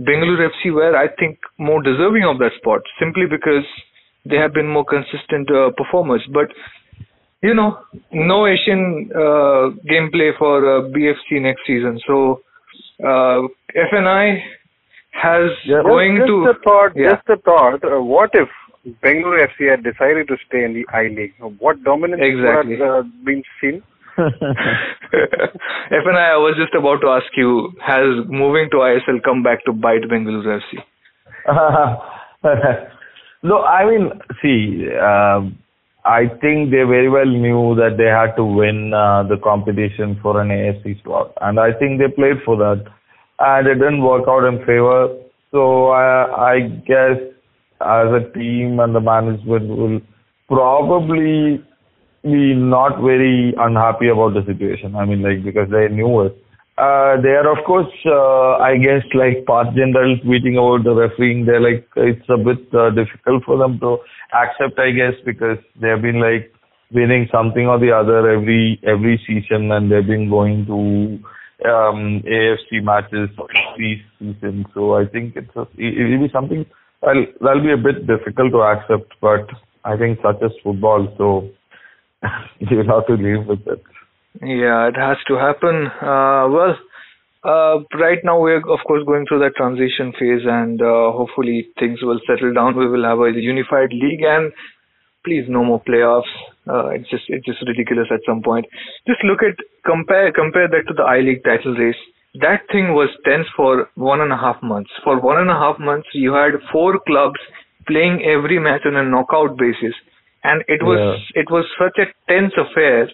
[0.00, 3.64] Bengaluru FC were, I think, more deserving of that spot simply because
[4.24, 6.26] they have been more consistent uh, performers.
[6.32, 6.50] But
[7.42, 7.78] you know,
[8.12, 12.00] no Asian uh, gameplay for uh, BFC next season.
[12.06, 12.40] So
[13.04, 13.42] uh,
[13.76, 14.40] FNI
[15.12, 15.82] has Yeah.
[15.82, 16.92] going just, to just a thought.
[16.96, 17.10] yeah.
[17.14, 17.84] Just a thought.
[17.84, 18.48] Uh, what if
[19.02, 21.34] Bengaluru FC had decided to stay in the I League?
[21.58, 22.76] What dominance Exactly.
[22.76, 23.82] would have uh, been seen?
[24.18, 29.72] FNI, I was just about to ask you, has moving to ISL come back to
[29.72, 30.78] bite Bengaluru FC?
[33.42, 34.10] no, I mean,
[34.42, 35.58] see, um,
[36.06, 40.40] I think they very well knew that they had to win uh, the competition for
[40.40, 42.84] an AFC spot, and I think they played for that,
[43.40, 45.18] and it didn't work out in favor.
[45.50, 47.18] So I, I guess
[47.80, 50.00] as a team and the management will
[50.48, 51.64] probably
[52.22, 54.94] be not very unhappy about the situation.
[54.94, 56.36] I mean, like because they knew it.
[56.78, 61.46] Uh, they are of course, uh, I guess, like Parth Jindal tweeting about the refereeing.
[61.46, 63.96] They're like it's a bit uh, difficult for them to
[64.34, 66.52] accept, I guess, because they have been like
[66.92, 71.18] winning something or the other every every season, and they've been going to
[71.64, 73.30] um, AFC matches
[73.72, 74.66] every season.
[74.74, 76.66] So I think it's a, it will be something
[77.02, 79.48] that'll, that'll be a bit difficult to accept, but
[79.84, 81.48] I think such is football, so
[82.58, 83.82] you'll have to live with it.
[84.42, 85.86] Yeah, it has to happen.
[86.00, 86.74] Uh, well,
[87.44, 92.00] uh, right now we're of course going through that transition phase, and uh, hopefully things
[92.02, 92.76] will settle down.
[92.76, 94.52] We will have a unified league, and
[95.24, 96.32] please no more playoffs.
[96.68, 98.66] Uh, it's just it's just ridiculous at some point.
[99.06, 102.02] Just look at compare compare that to the I League title race.
[102.40, 104.90] That thing was tense for one and a half months.
[105.04, 107.40] For one and a half months, you had four clubs
[107.86, 109.94] playing every match on a knockout basis,
[110.44, 113.08] and it was it was such a tense affair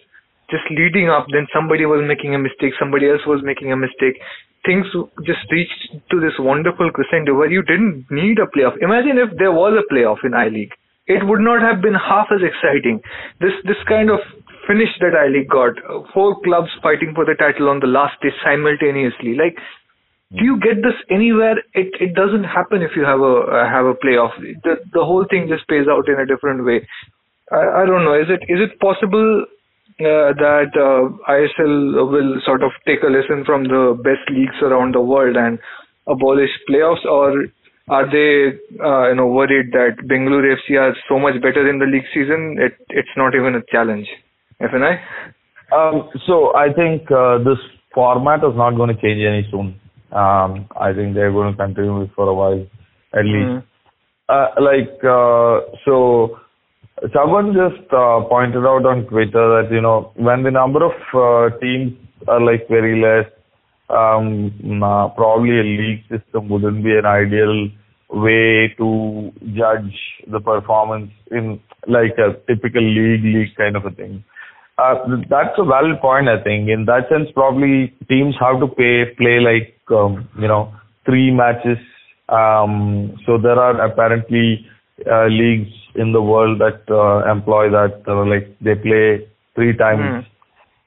[0.52, 4.20] just leading up, then somebody was making a mistake, somebody else was making a mistake.
[4.64, 4.86] Things
[5.24, 8.76] just reached to this wonderful crescendo where you didn't need a playoff.
[8.80, 10.76] Imagine if there was a playoff in I League.
[11.08, 13.00] It would not have been half as exciting.
[13.40, 14.20] This this kind of
[14.68, 18.20] finish that I League got, uh, four clubs fighting for the title on the last
[18.22, 19.34] day simultaneously.
[19.34, 19.58] Like,
[20.30, 21.58] do you get this anywhere?
[21.74, 24.32] It it doesn't happen if you have a uh, have a playoff.
[24.62, 26.86] The the whole thing just plays out in a different way.
[27.50, 28.14] I, I don't know.
[28.14, 29.44] Is it is it possible
[30.00, 34.94] uh, that uh, ISL will sort of take a lesson from the best leagues around
[34.94, 35.58] the world and
[36.08, 37.46] abolish playoffs, or
[37.88, 41.86] are they, uh, you know, worried that Bengaluru FC are so much better in the
[41.86, 42.56] league season?
[42.58, 44.06] It it's not even a challenge.
[44.60, 45.00] FNI.
[45.72, 47.58] Um, so I think uh, this
[47.94, 49.80] format is not going to change any soon.
[50.12, 52.66] Um, I think they're going to continue it for a while,
[53.14, 53.66] at least.
[54.28, 56.38] Uh, like uh, so,
[57.14, 61.56] someone just uh, pointed out on Twitter that you know when the number of uh,
[61.58, 61.94] teams
[62.28, 63.30] are like very less,
[63.90, 64.52] um,
[65.16, 67.68] probably a league system wouldn't be an ideal
[68.10, 69.94] way to judge
[70.30, 74.22] the performance in like a typical league league kind of a thing.
[74.78, 74.94] Uh,
[75.28, 76.68] that's a valid point, I think.
[76.68, 80.72] In that sense, probably teams have to pay, play like, um, you know,
[81.04, 81.78] three matches.
[82.28, 84.66] Um, so there are apparently
[85.10, 90.24] uh, leagues in the world that uh, employ that, uh, like they play three times.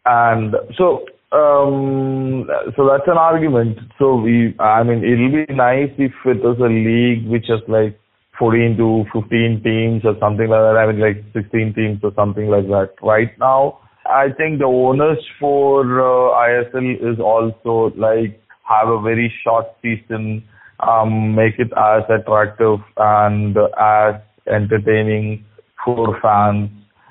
[0.06, 3.80] And so, um, so that's an argument.
[4.00, 8.00] So we, I mean, it'll be nice if it was a league which has like
[8.38, 10.78] 14 to 15 teams or something like that.
[10.78, 12.92] I mean, like 16 teams or something like that.
[13.02, 19.34] Right now, I think the onus for uh, ISL is also like have a very
[19.44, 20.44] short season,
[20.80, 24.16] um, make it as attractive and as
[24.48, 25.46] entertaining
[25.84, 26.70] for fans.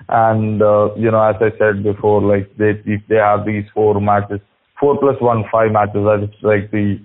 [0.09, 4.01] And uh, you know, as I said before, like they if they have these four
[4.01, 4.41] matches,
[4.79, 6.05] four plus one, five matches.
[6.05, 7.01] That is like the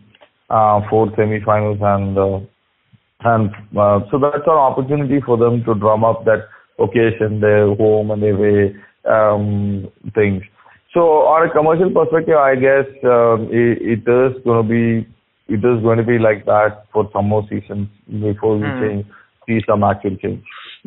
[0.50, 2.18] uh, four semifinals and.
[2.18, 2.46] Uh,
[3.22, 6.48] and uh, so that's an opportunity for them to drum up that
[6.80, 8.74] occasion, their home and away
[9.10, 10.44] um, things.
[10.94, 15.08] So on a commercial perspective, I guess um, it, it is going to be
[15.50, 17.88] it is going to be like that for some more seasons
[18.26, 18.82] before we Hmm.
[18.82, 19.06] change,
[19.48, 20.42] see some actual change.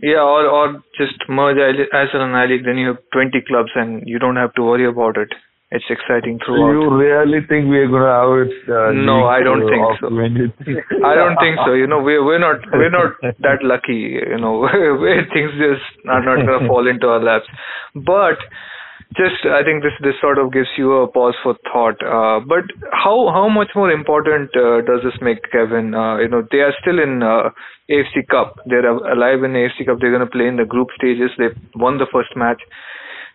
[0.09, 0.67] Yeah, or or
[0.99, 4.55] just merge ISL and I League, then you have 20 clubs and you don't have
[4.55, 5.35] to worry about it.
[5.75, 6.71] It's exciting throughout.
[6.71, 8.51] you really think we're going to have it?
[8.79, 10.09] Uh, No, I don't think so.
[11.11, 11.73] I don't think so.
[11.83, 13.15] You know, we're we're not we're not
[13.47, 14.01] that lucky.
[14.33, 14.59] You know,
[15.05, 17.49] where things just are not going to fall into our laps.
[17.95, 18.37] But
[19.17, 21.99] just I think this this sort of gives you a pause for thought.
[22.03, 25.95] Uh, but how how much more important uh, does this make Kevin?
[25.95, 27.51] Uh, you know, they are still in uh,
[27.91, 28.57] AFC Cup.
[28.67, 29.99] They're alive in AFC Cup.
[30.01, 31.31] They're going to play in the group stages.
[31.39, 32.63] They won the first match.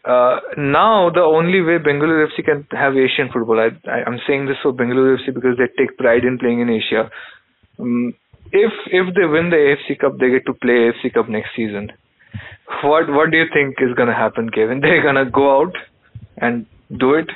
[0.06, 4.46] Uh, now the only way Bengaluru FC can have Asian football, I, I I'm saying
[4.46, 7.10] this for Bengaluru FC because they take pride in playing in Asia.
[7.80, 8.14] Um,
[8.52, 11.92] if if they win the AFC Cup, they get to play AFC Cup next season.
[12.84, 14.80] What what do you think is gonna happen, Kevin?
[14.82, 15.74] They're gonna go out
[16.38, 16.66] and
[17.00, 17.30] do it.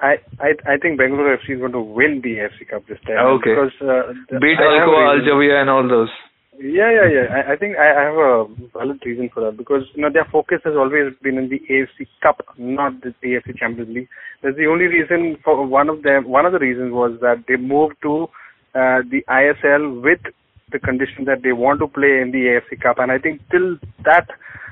[0.00, 3.18] I, I I think Bengaluru FC is going to win the AFC Cup this time.
[3.38, 3.50] Okay.
[3.50, 5.28] Because uh, the- Beat Al-Quwa, Al reason.
[5.28, 6.08] Jawiya, and all those.
[6.60, 7.26] Yeah, yeah, yeah.
[7.34, 10.26] I, I think I, I have a valid reason for that because you know their
[10.30, 14.08] focus has always been in the AFC Cup, not the AFC Champions League.
[14.42, 16.28] That's the only reason for one of them.
[16.28, 18.24] One of the reasons was that they moved to
[18.74, 20.20] uh, the ISL with
[20.72, 23.76] the condition that they want to play in the AFC Cup, and I think till
[24.04, 24.28] that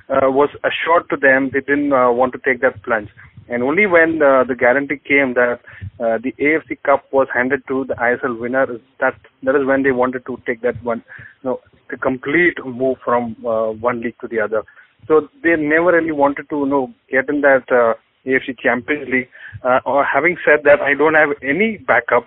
[0.08, 3.08] uh, was assured to them, they didn't uh, want to take that plunge.
[3.48, 5.60] And only when uh, the guarantee came that
[6.00, 8.66] uh, the AFC Cup was handed to the ISL winner,
[9.00, 11.02] that that is when they wanted to take that one,
[11.42, 14.64] you know, the complete move from uh, one league to the other.
[15.06, 17.94] So they never really wanted to, you know, get in that uh,
[18.26, 19.28] AFC Champions League.
[19.62, 22.26] Uh, or having said that, I don't have any backup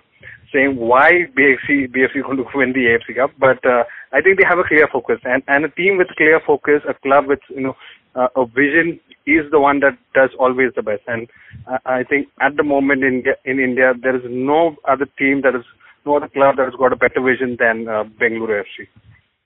[0.52, 4.38] saying why BFC BFC is going to win the AFC Cup, but uh, I think
[4.38, 7.40] they have a clear focus and and a team with clear focus, a club with
[7.48, 7.76] you know
[8.14, 11.02] uh, a vision is the one that does always the best.
[11.06, 11.28] And
[11.66, 15.54] I I think at the moment in in India there is no other team that
[15.54, 15.64] is
[16.06, 18.88] no other club that has got a better vision than uh, Bengaluru FC.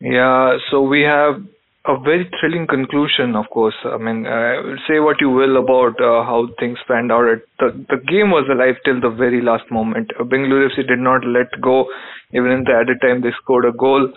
[0.00, 1.42] Yeah, so we have
[1.86, 3.74] a very thrilling conclusion, of course.
[3.84, 7.28] I mean, uh, say what you will about uh, how things panned out.
[7.28, 10.10] It- The, the game was alive till the very last moment.
[10.18, 11.86] Uh, Bengaluru FC did not let go.
[12.32, 14.08] Even in the added time, they scored a goal.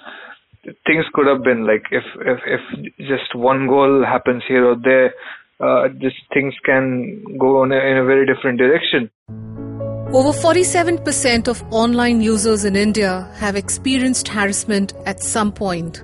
[0.86, 2.03] Things could have been like if
[2.34, 2.63] if if
[3.12, 5.13] just one goal happens here or there,
[5.60, 9.10] uh, just things can go in a, in a very different direction.
[10.13, 16.01] Over 47% of online users in India have experienced harassment at some point.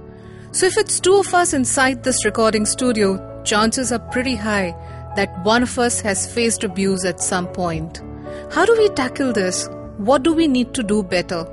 [0.54, 4.76] So, if it's two of us inside this recording studio, chances are pretty high
[5.16, 8.04] that one of us has faced abuse at some point.
[8.52, 9.68] How do we tackle this?
[9.98, 11.48] What do we need to do better?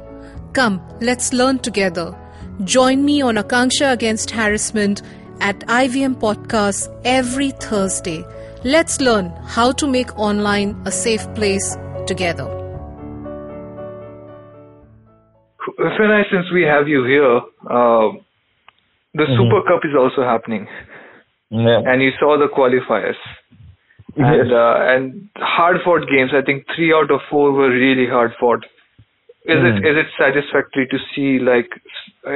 [0.53, 2.15] Come, let's learn together.
[2.65, 5.01] Join me on Akanksha Against Harassment
[5.41, 8.23] at IVM Podcast every Thursday.
[8.65, 11.75] Let's learn how to make online a safe place
[12.07, 12.45] together.
[15.79, 18.11] Vinay, since we have you here, uh,
[19.15, 20.67] the Super Cup is also happening.
[21.53, 21.81] Yeah.
[21.85, 23.17] and you saw the qualifiers
[24.17, 24.53] and Yes.
[24.53, 26.31] uh, and hard fought games.
[26.33, 28.65] I think three out of four were really hard fought.
[29.47, 29.79] Is Mm.
[29.79, 31.69] it is it satisfactory to see like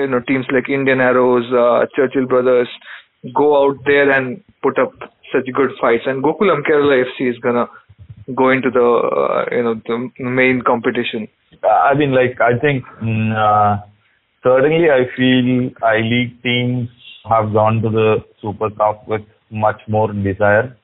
[0.01, 2.69] you know teams like Indian Arrows, uh, Churchill Brothers
[3.43, 4.93] go out there and put up
[5.33, 6.07] such good fights?
[6.07, 7.69] And Gokulam Kerala FC is gonna
[8.35, 10.11] go into the uh, you know the
[10.43, 11.29] main competition.
[11.63, 13.77] I mean, like, I think mm, uh,
[14.45, 16.89] certainly I feel I League teams
[17.29, 20.77] have gone to the Super Cup with much more desire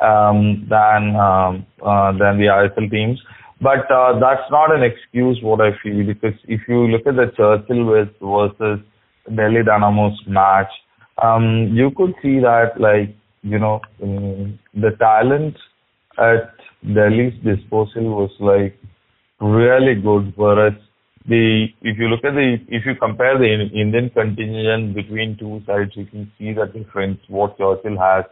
[0.00, 3.20] um, than um, uh, than the ISL teams.
[3.60, 7.32] But uh, that's not an excuse, what I feel, because if you look at the
[7.36, 7.86] Churchill
[8.20, 8.84] versus
[9.34, 10.70] Delhi Dynamos match,
[11.22, 15.56] um, you could see that, like, you know, um, the talent
[16.18, 16.52] at
[16.92, 18.76] Delhi's disposal was like
[19.40, 20.74] really good whereas
[21.26, 25.92] the if you look at the if you compare the Indian contingent between two sides
[25.94, 28.24] you can see the difference what Churchill has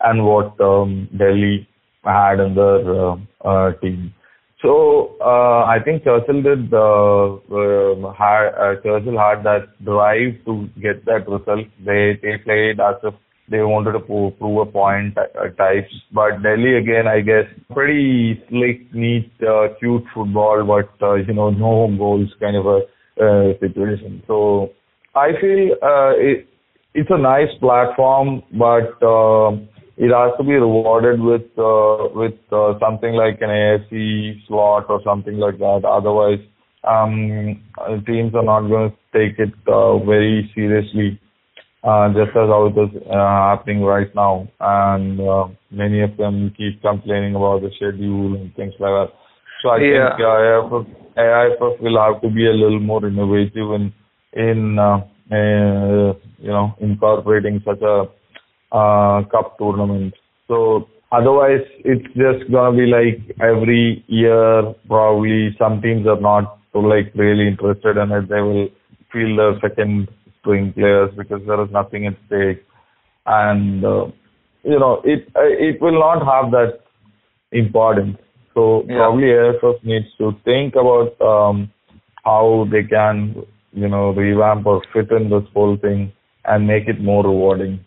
[0.00, 1.68] and what um, Delhi
[2.04, 4.14] had in their uh, uh, team.
[4.62, 10.68] So uh, I think Churchill did uh, uh, had, uh, Churchill had that drive to
[10.80, 11.66] get that result.
[11.84, 13.14] They they played as if
[13.50, 15.92] they wanted to pro- prove a point at, at types.
[16.12, 21.50] But Delhi again, I guess, pretty slick, neat, uh, cute football, but uh, you know,
[21.50, 22.80] no goals kind of a
[23.20, 24.22] uh, situation.
[24.26, 24.70] So
[25.14, 26.48] I feel uh, it,
[26.94, 29.52] it's a nice platform, but uh,
[29.96, 35.00] it has to be rewarded with uh, with uh, something like an AFC slot or
[35.04, 35.82] something like that.
[35.84, 36.40] Otherwise,
[36.84, 41.20] um, uh, teams are not going to take it uh, very seriously
[41.84, 43.14] uh, just as how it is uh,
[43.50, 44.48] happening right now.
[44.60, 49.12] And uh, many of them keep complaining about the schedule and things like that.
[49.62, 50.10] So I Yeah.
[50.16, 53.92] think AIF, AIF will have to be a little more innovative in
[54.32, 55.00] in uh,
[55.30, 58.06] uh, you know, incorporating such a
[58.72, 60.14] uh, cup tournament.
[60.46, 64.74] So otherwise, it's just gonna be like every year.
[64.86, 68.28] Probably some teams are not like really interested in it.
[68.28, 68.68] They will
[69.12, 70.08] feel the second
[70.48, 72.64] players because there is nothing at stake,
[73.26, 74.06] and uh,
[74.62, 76.80] you know it it will not have that
[77.52, 78.16] importance.
[78.54, 78.96] So Yeah.
[78.98, 81.70] probably AFF needs to think about um,
[82.24, 83.42] how they can
[83.72, 86.12] you know revamp or fit in this whole thing
[86.44, 87.80] and make it more rewarding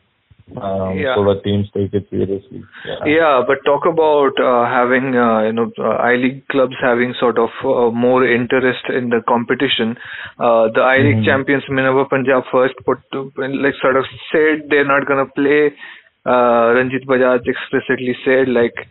[0.58, 1.16] um, yeah.
[1.16, 2.64] so teams take it seriously.
[2.86, 7.14] Yeah, yeah but talk about uh, having uh, you know uh, I League clubs having
[7.20, 9.98] sort of uh, more interest in the competition.
[10.40, 11.26] Uh, the I League mm-hmm.
[11.26, 13.00] champions Minerva Punjab first put
[13.38, 15.74] like sort of said they're not gonna play.
[16.26, 18.88] Uh, Ranjit Bajaj explicitly said like,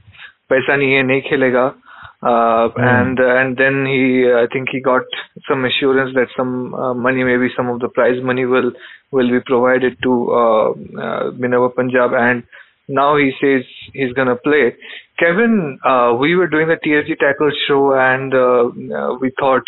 [0.51, 1.75] "Paisa nahi hai, nahi khelega."
[2.23, 5.03] Uh, and and then he I think he got
[5.49, 8.73] some assurance that some uh, money maybe some of the prize money will
[9.11, 12.43] will be provided to uh, uh, Minerva Punjab and
[12.89, 13.65] now he says
[13.95, 14.77] he's gonna play.
[15.19, 19.63] Kevin, uh, we were doing the TFG tackle show and uh, uh, we thought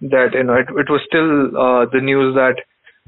[0.00, 2.56] that you know it, it was still uh, the news that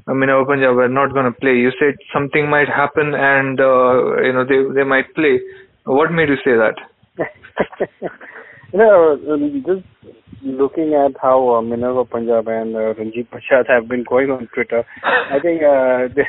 [0.07, 1.57] uh, Minerva Punjab were not gonna play.
[1.57, 5.41] You said something might happen and uh, you know they they might play.
[5.83, 6.77] What made you say that?
[8.73, 10.13] you know, um, just
[10.43, 14.83] looking at how uh, Minerva Punjab and uh, Ranjit Prasad have been going on Twitter,
[15.03, 16.27] I think uh, they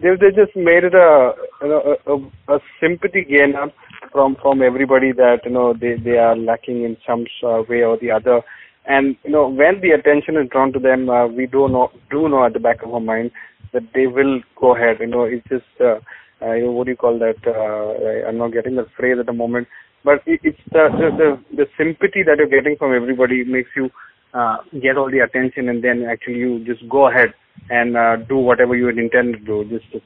[0.00, 3.72] they they just made it a you know a, a, a sympathy gain up
[4.12, 7.98] from from everybody that you know they they are lacking in some uh, way or
[7.98, 8.42] the other.
[8.86, 12.28] And you know when the attention is drawn to them, uh, we do know do
[12.28, 13.30] know at the back of our mind
[13.72, 14.96] that they will go ahead.
[15.00, 16.00] You know, it's just uh,
[16.42, 17.36] uh, what do you call that?
[17.46, 19.68] Uh, I'm not getting the phrase at the moment,
[20.04, 23.90] but it's the, the the the sympathy that you're getting from everybody makes you
[24.34, 27.34] uh, get all the attention, and then actually you just go ahead
[27.68, 29.78] and uh, do whatever you had intended to do.
[29.78, 30.00] Just you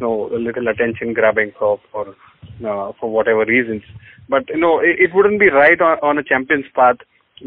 [0.00, 3.82] know, a little attention grabbing for for uh, for whatever reasons.
[4.28, 6.96] But you know, it, it wouldn't be right on, on a champion's path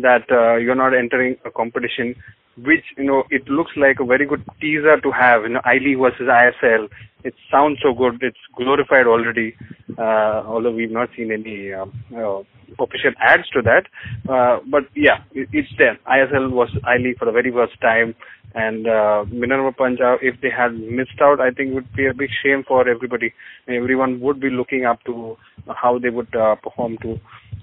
[0.02, 2.16] that uh, you're not entering a competition
[2.58, 5.76] which you know it looks like a very good teaser to have you know I
[5.76, 6.90] League versus ISL
[7.24, 8.18] it sounds so good.
[8.22, 9.56] It's glorified already
[9.98, 12.40] uh, although we've not seen any um, uh,
[12.82, 13.86] official ads to that.
[14.30, 15.98] Uh, but yeah it, it's there.
[16.08, 18.16] ISL was I League for the very first time.
[18.54, 22.30] And uh, Minerva Punjab if they had missed out I think would be a big
[22.44, 23.34] shame for everybody.
[23.68, 25.38] Everyone would be looking up to
[25.68, 27.20] how they would uh, perform to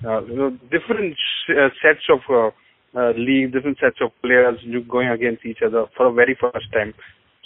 [0.07, 1.15] uh, you know different
[1.51, 2.53] uh, sets of
[2.95, 4.59] uh, uh, league, different sets of players
[4.89, 6.95] going against each other for a very first time.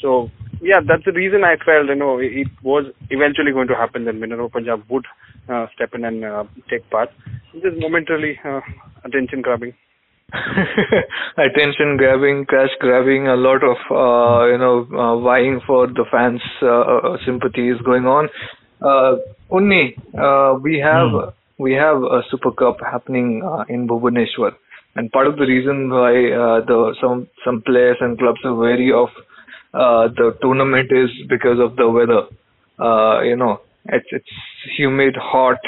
[0.01, 0.31] So
[0.61, 4.05] yeah, that's the reason I felt you know it, it was eventually going to happen
[4.07, 5.07] that Minerva Punjab would
[5.49, 7.11] uh, step in and uh, take part.
[7.53, 8.61] Just momentarily uh,
[9.05, 9.75] attention grabbing.
[11.37, 16.41] attention grabbing, cash grabbing, a lot of uh, you know uh, vying for the fans'
[16.63, 18.29] uh, sympathy is going on.
[18.81, 19.17] Uh,
[19.51, 24.53] Unni, uh, we have we have a Super Cup happening uh, in Bhubaneswar,
[24.97, 28.93] and part of the reason why uh, the some some players and clubs are wary
[28.93, 29.09] of
[29.75, 32.23] uh, the tournament is because of the weather.
[32.79, 34.35] Uh, you know, it's it's
[34.77, 35.59] humid, hot,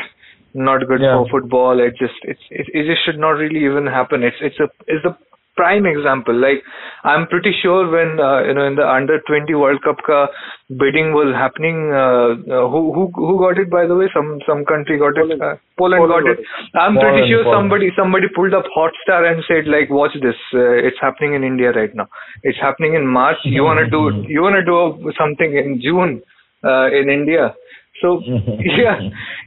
[0.52, 1.24] not good Yeah.
[1.24, 1.80] for football.
[1.80, 4.22] It just it's it, it just should not really even happen.
[4.22, 5.16] It's it's a it's a
[5.56, 6.34] prime example.
[6.34, 6.62] Like
[7.04, 10.28] I'm pretty sure when uh, you know in the under 20 World Cup ka
[10.68, 14.08] bidding was happening, uh, uh, who who who got it by the way?
[14.14, 15.40] Some some country got it.
[15.40, 16.38] Uh, Poland, got it.
[16.74, 17.58] I'm pretty sure Poland.
[17.58, 20.38] somebody somebody pulled up Hotstar and said like, watch this.
[20.52, 22.08] Uh, it's happening in India right now.
[22.42, 23.38] It's happening in March.
[23.44, 26.22] You wanna do you wanna do something in June
[26.64, 27.54] uh, in India.
[28.02, 28.20] So
[28.82, 29.00] yeah,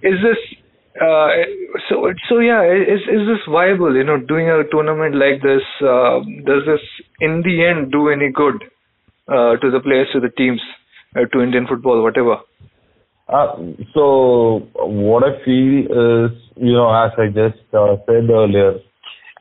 [0.03, 0.39] is this
[1.01, 1.27] uh,
[1.89, 3.95] so so yeah is is this viable?
[3.95, 6.81] You know, doing a tournament like this uh, does this
[7.19, 8.63] in the end do any good
[9.27, 10.61] uh, to the players, to the teams,
[11.15, 12.37] uh, to Indian football, whatever?
[13.27, 13.57] Uh,
[13.93, 18.79] so what I feel is, you know, as I just said earlier,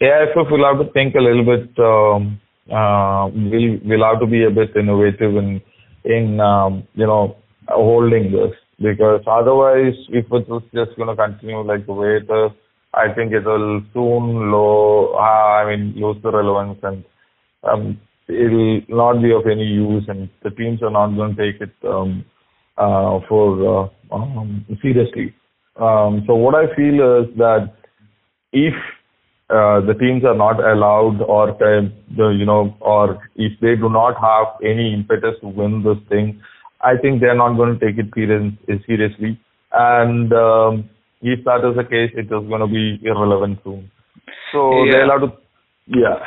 [0.02, 1.78] AIFF will have to think a little bit.
[1.78, 5.62] Um, will will have to be a bit innovative in
[6.04, 7.36] in um, you know
[7.68, 12.31] holding this because otherwise, if it was just going to continue like the way it
[12.31, 12.53] is,
[12.95, 15.14] I think it will soon low.
[15.14, 17.05] Uh, I mean, lose the relevance and
[17.64, 21.61] um, it'll not be of any use, and the teams are not going to take
[21.61, 21.74] it.
[21.87, 22.24] Um,
[22.79, 25.35] uh, for uh, um, seriously.
[25.77, 27.72] Um, so what I feel is that
[28.53, 28.74] if
[29.51, 31.81] uh, the teams are not allowed or uh,
[32.31, 36.41] you know or if they do not have any impetus to win this thing,
[36.83, 38.53] I think they're not going to take it serious,
[38.87, 39.41] seriously.
[39.72, 40.89] And um,
[41.22, 43.91] if that is the case, it is going to be irrelevant soon.
[44.53, 44.93] So Yeah.
[44.93, 45.33] they'll have to,
[45.87, 46.18] yeah.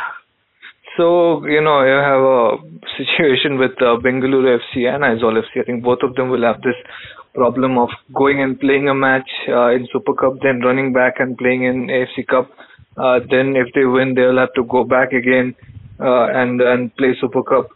[0.97, 2.58] So you know you have a
[2.97, 5.62] situation with uh, Bengaluru FC and Aizawl FC.
[5.62, 6.76] I think both of them will have this
[7.34, 11.38] problem of going and playing a match uh, in Super Cup, then running back and
[11.38, 12.50] playing in AFC Cup.
[12.97, 15.56] Uh, then if they win, they'll have to go back again
[16.02, 17.70] uh, and and play Super Cup.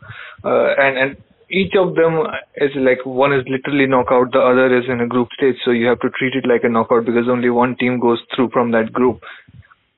[0.44, 1.18] Uh, and and
[1.54, 2.20] each of them
[2.58, 5.56] is like one is literally knockout, the other is in a group stage.
[5.64, 8.50] So you have to treat it like a knockout because only one team goes through
[8.52, 9.22] from that group.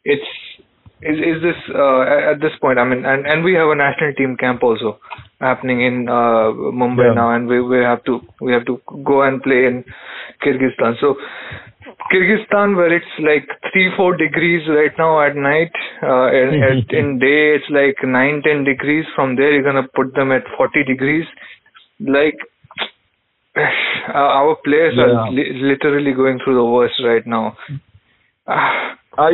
[0.03, 0.27] It's
[1.01, 2.01] is is this uh,
[2.31, 2.79] at this point?
[2.79, 4.99] I mean, and and we have a national team camp also
[5.39, 6.51] happening in uh,
[6.81, 7.13] Mumbai Yeah.
[7.13, 9.83] now, and we we have to we have to go and play in
[10.43, 10.99] Kyrgyzstan.
[10.99, 11.15] So
[12.11, 15.71] Kyrgyzstan, where it's like three four degrees right now at night,
[16.01, 19.05] uh, and at, in day it's like nine ten degrees.
[19.15, 21.25] From there, you're gonna put them at forty degrees.
[21.99, 22.37] Like
[23.57, 23.61] uh,
[24.13, 25.03] our players Yeah.
[25.03, 27.55] are li- literally going through the worst right now.
[28.47, 29.31] I,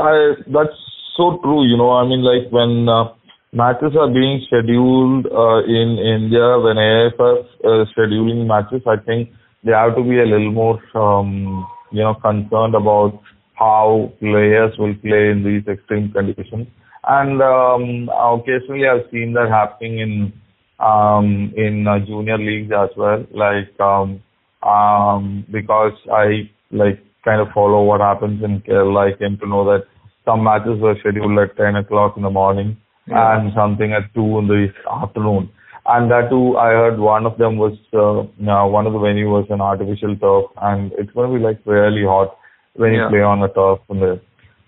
[0.00, 0.76] I, that's
[1.16, 1.64] so true.
[1.66, 3.12] You know, I mean, like when uh,
[3.52, 9.30] matches are being scheduled uh, in India, when AFF uh, scheduling matches, I think
[9.64, 13.20] they have to be a little more, um, you know, concerned about
[13.54, 16.66] how players will play in these extreme conditions.
[17.06, 20.32] And um, occasionally, I've seen that happening in
[20.78, 23.24] um, in uh, junior leagues as well.
[23.32, 24.22] Like um,
[24.62, 29.12] um, because I like kind of follow what happens in Kerala.
[29.14, 29.84] I came to know that
[30.24, 32.76] some matches were scheduled at 10 o'clock in the morning
[33.06, 33.38] Yeah.
[33.38, 35.50] and something at 2 in the afternoon.
[35.86, 39.28] And that too, I heard one of them was, uh, now one of the venue
[39.30, 42.36] was an artificial turf and it's going to be like really hot
[42.74, 43.08] when you Yeah.
[43.08, 43.80] play on a turf.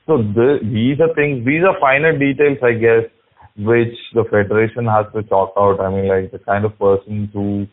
[0.06, 3.04] So the, these are things, these are finer details, I guess,
[3.56, 5.78] which the federation has to chalk out.
[5.80, 7.66] I mean, like the kind of persons who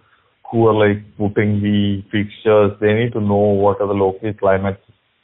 [0.51, 4.79] who are like putting the fixtures, they need to know what are the local climate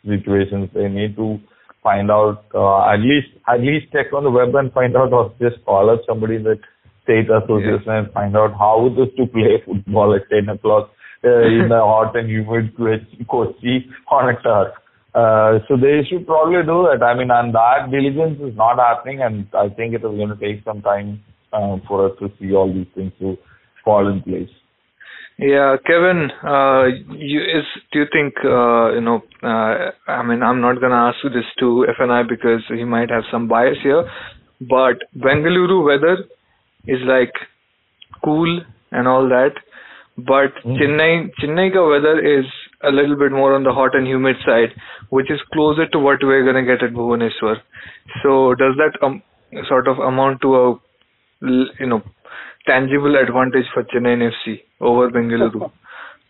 [0.08, 0.70] situations.
[0.74, 1.40] They need to
[1.82, 5.34] find out uh, at least at least check on the web and find out, or
[5.42, 6.58] just call up somebody in the
[7.06, 10.92] state association and find out how it is to play football at 10 o'clock
[11.24, 12.76] uh, in the hot and humid
[13.30, 14.74] Kochi on a turf.
[15.16, 17.02] Uh, so they should probably do that.
[17.02, 20.36] I mean, and that diligence is not happening, and I think it is going to
[20.36, 23.38] take some time uh, for us to see all these things to
[23.86, 24.50] fall in place.
[25.38, 29.22] Yeah, Kevin, uh, you, is do you think uh, you know?
[29.44, 33.50] Uh, I mean, I'm not gonna ask this to FNI because he might have some
[33.50, 34.10] bias here,
[34.62, 36.24] but Bengaluru weather
[36.88, 37.34] is like
[38.24, 38.62] cool
[38.92, 39.54] and all that,
[40.18, 42.46] but Chennai Chennai ka weather is
[42.84, 44.74] a little bit more on the hot and humid side,
[45.10, 47.58] which is closer to what we're gonna get at Bhubaneswar.
[48.24, 49.22] So does that um,
[49.68, 50.80] sort of amount to a
[51.42, 52.02] you know
[52.66, 55.72] tangible advantage for Chennaiyin FC over Bengaluru?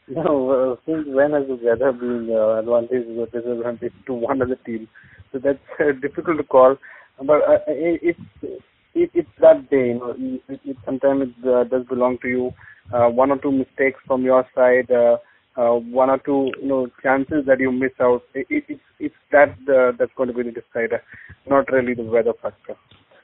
[0.08, 4.50] No, uh, since when has the weather been uh, advantage or disadvantage to one of
[4.50, 4.88] the team?
[5.32, 6.78] So that's uh, difficult to call.
[7.18, 8.62] But uh, it, it's
[8.96, 10.16] it, it's that day, you know.
[10.18, 12.52] It, it, sometimes it uh, does belong to you.
[12.94, 15.18] Uh, one or two mistakes from your side, uh,
[15.60, 18.24] uh, one or two you know chances that you miss out.
[18.34, 21.02] It, it, it's it's that uh, that's going to be the decider,
[21.48, 22.76] not really the weather factor.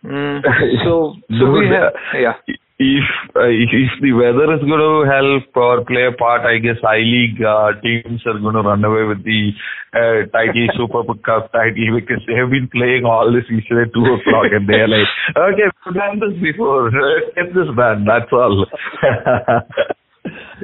[0.03, 0.41] Mm,
[0.83, 2.33] so so we have yeah.
[2.81, 3.05] If,
[3.37, 6.97] uh, if the weather is going to help or play a part, I guess I
[7.05, 9.53] League uh, teams are going to run away with the
[9.93, 14.01] uh, title, Super Cup title, because they have been playing all this season at two
[14.01, 15.05] o'clock, and they are like,
[15.37, 16.89] okay, we've done this before,
[17.37, 18.01] get this done.
[18.09, 18.65] That's all.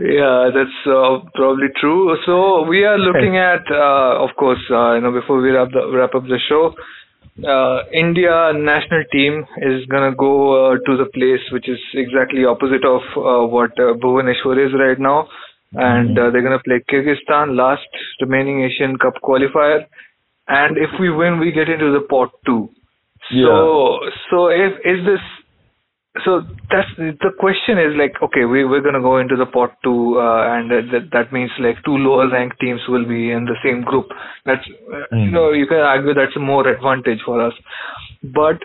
[0.01, 2.18] Yeah, that's uh, probably true.
[2.26, 5.89] So we are looking at, uh, of course, uh, you know, before we wrap the,
[5.93, 6.74] wrap up the show,
[7.46, 12.86] uh, India national team is gonna go uh, to the place which is exactly opposite
[12.86, 15.28] of uh, what uh, Bhubaneswar is right now,
[15.74, 17.88] and uh, they're gonna play Kyrgyzstan, last
[18.22, 19.86] remaining Asian Cup qualifier,
[20.48, 22.70] and if we win, we get into the pot two.
[23.48, 24.00] So,
[24.32, 25.20] so if is this
[26.28, 30.19] so that's the question is like okay we we're gonna go into the pot two
[30.19, 33.82] uh, and that, that means like two lower ranked teams will be in the same
[33.82, 34.07] group.
[34.45, 37.53] That's uh, you know you can argue that's a more advantage for us.
[38.21, 38.59] But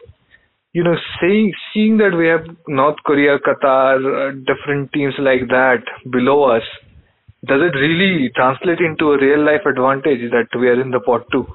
[0.73, 5.85] you know seeing seeing that we have North Korea Qatar uh, different teams like that
[6.11, 6.65] below us
[7.47, 11.27] does it really translate into a real life advantage that we are in the pot
[11.31, 11.47] two?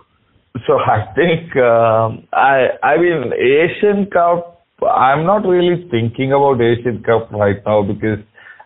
[0.65, 4.56] So I think um, I I mean Asian Cup.
[4.86, 8.19] I'm not really thinking about Asian Cup right now because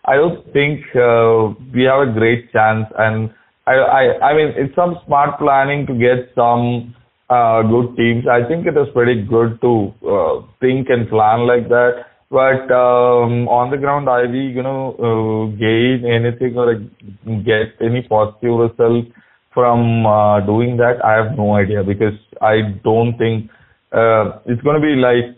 [0.04, 2.86] I don't think uh, we have a great chance.
[2.98, 3.32] And
[3.66, 6.94] I I I mean it's some smart planning to get some
[7.30, 8.24] uh, good teams.
[8.28, 12.06] I think it is pretty good to uh, think and plan like that.
[12.30, 16.76] But um, on the ground, are we going to gain anything or
[17.44, 19.04] get any positive result
[19.52, 21.04] from uh, doing that?
[21.04, 23.50] I have no idea because I don't think
[23.92, 25.36] uh, it's going to be like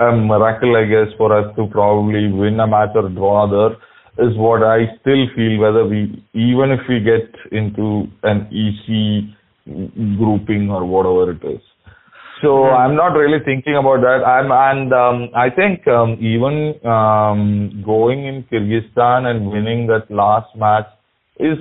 [0.00, 3.76] a miracle, I guess, for us to probably win a match or draw another
[4.18, 9.36] is what I still feel whether we, even if we get into an EC
[10.18, 11.62] grouping or whatever it is.
[12.42, 12.76] So mm-hmm.
[12.76, 14.24] I'm not really thinking about that.
[14.24, 20.54] I'm, and um, I think um, even um, going in Kyrgyzstan and winning that last
[20.56, 20.86] match
[21.38, 21.58] is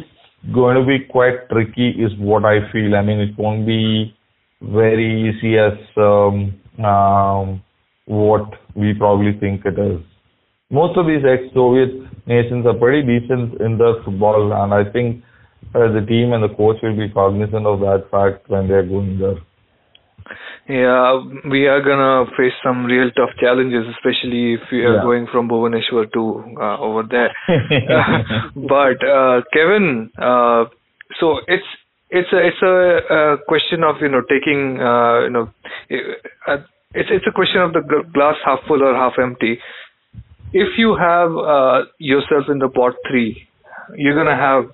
[0.53, 2.95] going to be quite tricky, is what I feel.
[2.95, 4.15] I mean, it won't be
[4.61, 7.61] very easy as um, um,
[8.09, 10.01] what we probably think it is.
[10.71, 11.93] Most of these ex-Soviet
[12.25, 15.23] nations are pretty decent in the football, and I think
[15.75, 19.19] uh, the team and the coach will be cognizant of that fact when they're going
[19.19, 19.37] there.
[20.67, 25.01] Yeah, we are gonna face some real tough challenges, especially if we are yeah.
[25.01, 27.33] going from Bhubaneswar to uh, over there.
[28.55, 30.65] but uh, Kevin, uh,
[31.19, 31.65] so it's
[32.11, 35.49] it's a it's a, a, question of you know taking uh, you know
[36.47, 36.57] uh,
[36.93, 37.81] it's it's a question of the
[38.13, 39.59] glass half full or half empty.
[40.51, 43.47] If you have uh, yourself in the pot three,
[43.95, 44.65] you're gonna have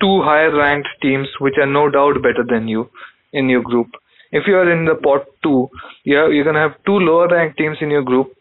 [0.00, 2.88] two higher ranked teams which are no doubt better than you
[3.32, 3.88] in your group
[4.34, 5.68] if you are in the pot two,
[6.02, 8.32] you're, you're to have two lower ranked teams in your group,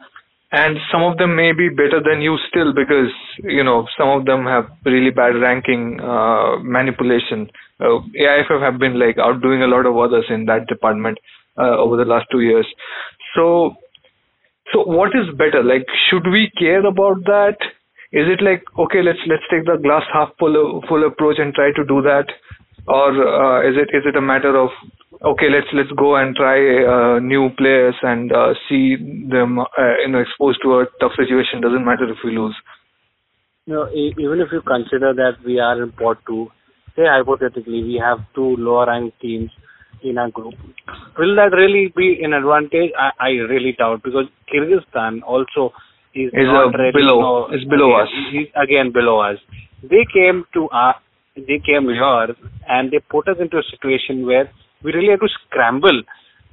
[0.51, 4.25] and some of them may be better than you still because you know some of
[4.25, 7.47] them have really bad ranking uh, manipulation.
[7.79, 11.19] Uh, AIFF have been like outdoing a lot of others in that department
[11.57, 12.67] uh, over the last two years.
[13.35, 13.75] So,
[14.71, 15.63] so what is better?
[15.63, 17.57] Like, should we care about that?
[18.11, 21.71] Is it like okay, let's let's take the glass half full full approach and try
[21.75, 22.29] to do that,
[22.87, 24.69] or uh, is it is it a matter of
[25.23, 29.65] okay, let's let's go and try uh, new players and uh, see them uh,
[30.05, 31.61] you know exposed to a tough situation.
[31.61, 32.55] Doesn't matter if we lose.
[33.65, 36.51] No, even if you consider that we are in pot two,
[36.95, 39.49] say hypothetically we have two lower ranked teams
[40.03, 40.53] in our group,
[41.17, 42.91] will that really be an advantage?
[42.97, 45.73] I, I really doubt because Kyrgyzstan also
[46.13, 46.91] is, is uh, not ready.
[46.93, 48.09] Below, is below again, us.
[48.33, 49.37] Is again below us.
[49.81, 50.95] They came to our,
[51.35, 52.35] they came here
[52.67, 54.49] and they put us into a situation where
[54.83, 56.03] we really had to scramble.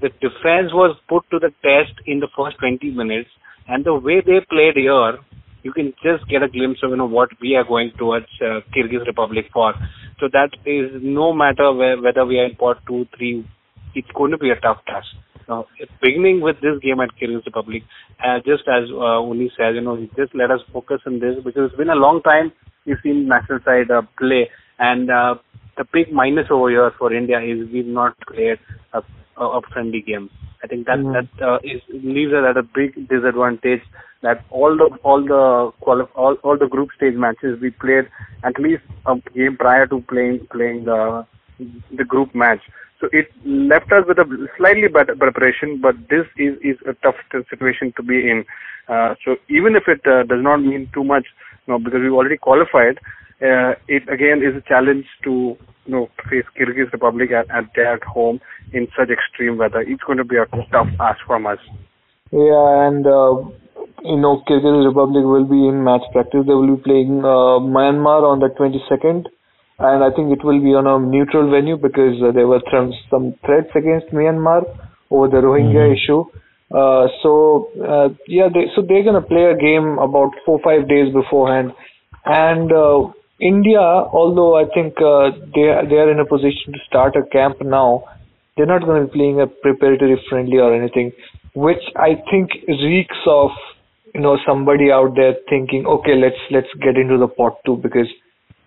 [0.00, 3.28] The defense was put to the test in the first 20 minutes,
[3.68, 5.18] and the way they played here,
[5.62, 8.60] you can just get a glimpse of you know what we are going towards uh,
[8.74, 9.74] Kyrgyz Republic for.
[10.18, 13.46] So that is no matter where, whether we are in pot two, three,
[13.94, 15.06] it's going to be a tough task.
[15.48, 15.66] Now,
[16.00, 17.82] beginning with this game at Kyrgyz Republic,
[18.24, 21.70] uh, just as uh, Unni says, you know, just let us focus on this because
[21.70, 22.52] it's been a long time
[22.86, 24.48] we've seen national side uh, play,
[24.78, 25.34] and uh,
[25.76, 28.58] the big minus over here for India is we've not played
[28.92, 29.02] a,
[29.38, 30.30] a friendly game.
[30.62, 31.12] I think that mm.
[31.12, 33.82] that uh, is leaves us at a big disadvantage.
[34.22, 38.08] That all the all the quali- all all the group stage matches we played
[38.44, 41.26] at least a game prior to playing playing the
[41.96, 42.60] the group match.
[43.00, 47.16] So it left us with a slightly better preparation, but this is is a tough
[47.48, 48.44] situation to be in.
[48.88, 51.26] Uh, so even if it uh, does not mean too much,
[51.66, 52.98] you know, because we've already qualified,
[53.42, 57.98] uh, it again is a challenge to you know face Kyrgyz Republic at, at their
[58.06, 58.40] home
[58.72, 59.80] in such extreme weather.
[59.80, 61.58] It's going to be a tough ask from us.
[62.30, 63.48] Yeah, and uh,
[64.04, 66.44] you know Kyrgyz Republic will be in match practice.
[66.46, 69.26] They will be playing uh, Myanmar on the 22nd,
[69.78, 72.94] and I think it will be on a neutral venue because uh, there were th-
[73.10, 74.62] some threats against Myanmar
[75.10, 75.96] over the Rohingya mm-hmm.
[75.96, 76.24] issue.
[76.70, 81.12] Uh, so uh, yeah, they, so they're gonna play a game about four five days
[81.12, 81.72] beforehand,
[82.26, 83.10] and uh,
[83.40, 87.26] India, although I think uh, they are, they are in a position to start a
[87.30, 88.04] camp now,
[88.56, 91.12] they're not going to be playing a preparatory friendly or anything,
[91.54, 93.50] which I think reeks of
[94.14, 98.08] you know somebody out there thinking, okay, let's let's get into the pot two because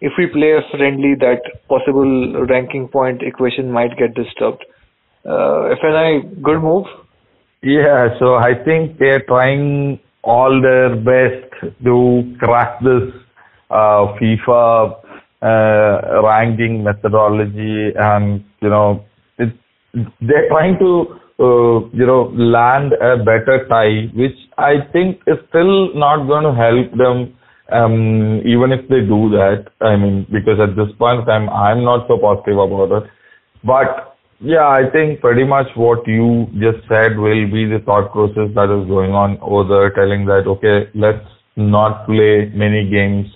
[0.02, 4.66] if we play a friendly, that possible ranking point equation might get disturbed.
[5.26, 6.86] Uh, FNI, good move.
[7.62, 13.23] Yeah, so I think they're trying all their best to crack this
[13.74, 15.04] uh, FIFA
[15.42, 19.04] uh, ranking methodology, and you know,
[19.40, 19.52] it,
[20.22, 25.94] they're trying to uh, you know land a better tie, which I think is still
[25.96, 27.36] not going to help them.
[27.72, 31.84] Um, even if they do that, I mean, because at this point in time, I'm
[31.84, 33.10] not so positive about it.
[33.64, 38.54] But yeah, I think pretty much what you just said will be the thought process
[38.54, 43.28] that is going on over there, telling that okay, let's not play many games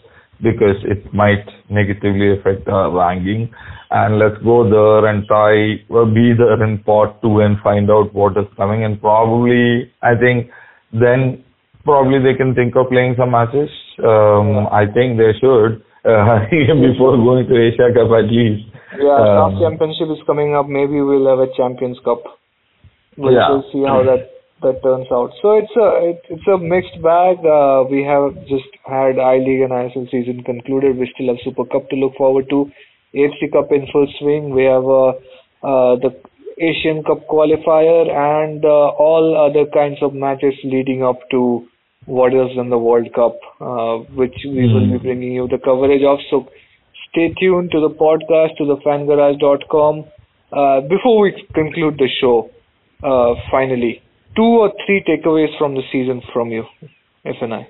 [0.41, 3.49] because it might negatively affect our ranking.
[3.89, 8.13] And let's go there and try well, be there in part two and find out
[8.13, 8.83] what is coming.
[8.83, 10.51] And probably, I think
[10.91, 11.43] then
[11.83, 13.69] probably they can think of playing some matches.
[14.03, 18.67] Um, I think they should uh, before going to Asia Cup at least.
[18.99, 20.67] Yeah, um, championship is coming up.
[20.67, 22.23] Maybe we'll have a Champions Cup.
[23.17, 23.61] We'll yeah.
[23.71, 25.32] see how that that turns out.
[25.41, 27.38] So it's a it, it's a mixed bag.
[27.45, 30.97] Uh, we have just had I League and ISL season concluded.
[30.97, 32.72] We still have Super Cup to look forward to.
[33.16, 34.49] AFC Cup in full swing.
[34.49, 35.10] We have uh,
[35.64, 36.12] uh, the
[36.60, 41.68] Asian Cup qualifier and uh, all other kinds of matches leading up to
[42.05, 44.74] what is in the World Cup, uh, which we mm.
[44.74, 46.20] will be bringing you the coverage of.
[46.30, 46.47] So
[47.12, 50.05] stay tuned to the podcast to the fangarage.com.
[50.51, 52.49] Uh, before we conclude the show,
[53.03, 54.01] uh, finally,
[54.38, 56.63] two or three takeaways from the season from you,
[57.25, 57.65] FNI.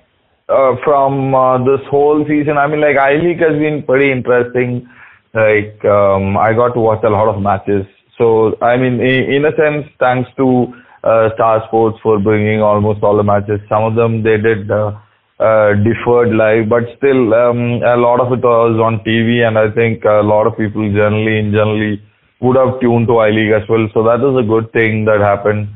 [0.48, 4.88] Uh, from uh, this whole season, I mean, like I League has been pretty interesting.
[5.34, 7.84] Like um, I got to watch a lot of matches.
[8.16, 10.72] So I mean, in, in a sense, thanks to
[11.04, 13.60] uh, Star Sports for bringing almost all the matches.
[13.68, 14.92] Some of them they did uh,
[15.38, 19.70] uh, deferred live, but still um, a lot of it was on TV, and I
[19.70, 22.02] think a lot of people generally, in generally
[22.40, 23.88] would have tuned to I League as well.
[23.94, 25.68] So that is a good thing that happened.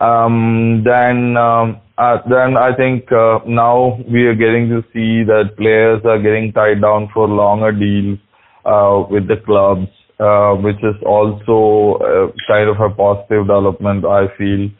[0.00, 5.56] Um, then, um, uh, then I think uh, now we are getting to see that
[5.56, 8.18] players are getting tied down for longer deals
[8.64, 9.88] uh, with the clubs,
[10.20, 14.04] uh, which is also uh, kind of a positive development.
[14.04, 14.70] I feel.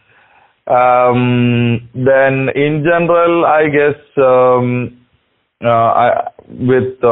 [0.69, 5.01] Um, then, in general, I guess um,
[5.65, 7.03] uh, I, with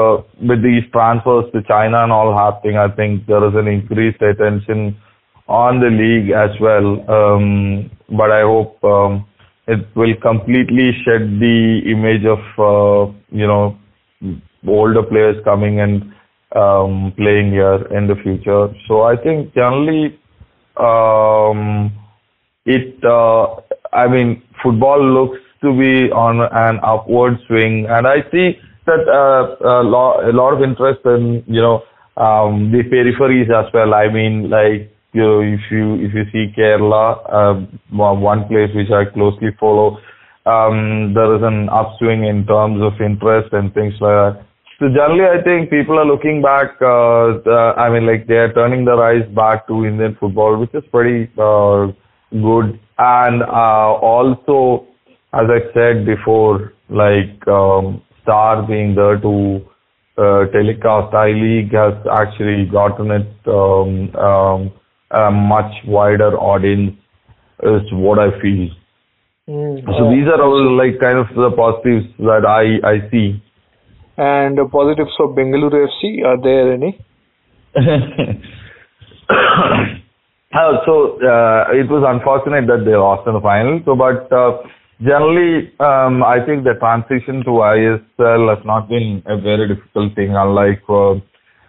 [0.41, 4.97] with these transfers to China and all happening, I think there is an increased attention
[5.49, 7.09] on the league as well.
[7.11, 9.27] Um, but I hope um,
[9.67, 13.79] it will completely shed the image of uh, you know
[14.67, 16.13] older players coming and
[16.55, 18.69] um, playing here in the future.
[18.87, 20.19] So I think generally
[20.77, 21.93] um,
[22.65, 23.03] it.
[23.05, 23.57] Uh,
[23.93, 29.57] I mean, football looks to be on an upward swing, and I see that uh,
[29.67, 31.83] a, lot, a lot of interest in you know
[32.17, 33.95] um, the peripheries as well.
[33.95, 37.55] I mean, like you if you if you see Kerala, uh,
[37.91, 39.99] one place which I closely follow,
[40.47, 44.47] um, there is an upswing in terms of interest and things like that.
[44.79, 46.77] So generally, I think people are looking back.
[46.83, 50.75] Uh, uh, I mean, like they are turning their eyes back to Indian football, which
[50.75, 51.87] is pretty uh,
[52.31, 52.79] good.
[52.99, 54.87] And uh, also,
[55.33, 59.65] as I said before, like um, Star being there to
[60.19, 64.73] uh, telecast I League has actually gotten it um, um,
[65.17, 66.95] a much wider audience
[67.63, 68.69] is what I feel.
[69.49, 73.43] Mm, so these are all like kind of the positives that I I see.
[74.19, 76.99] And the positives for Bengaluru FC are there any?
[80.57, 83.81] uh, so uh, it was unfortunate that they lost in the final.
[83.85, 84.63] So, but uh,
[85.01, 90.35] generally, um, I think the transition to ISL has not been a very difficult thing,
[90.35, 91.21] unlike uh,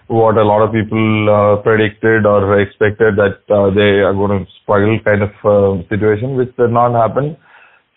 [0.08, 4.52] what a lot of people uh, predicted or expected that uh, they are going to
[4.64, 7.36] struggle kind of uh, situation, which did not happen.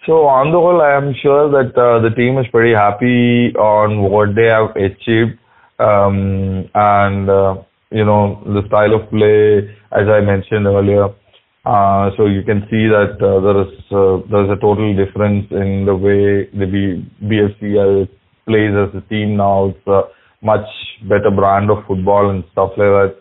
[0.07, 4.03] So on the whole, I am sure that uh, the team is pretty happy on
[4.11, 5.39] what they have achieved,
[5.79, 11.15] um, and uh, you know the style of play, as I mentioned earlier.
[11.67, 13.69] Uh, so you can see that there is
[14.31, 18.09] there is a total difference in the way the B- BFCL
[18.49, 19.69] plays as a team now.
[19.69, 20.11] It's
[20.43, 20.67] much
[21.09, 23.17] better brand of football and stuff like that.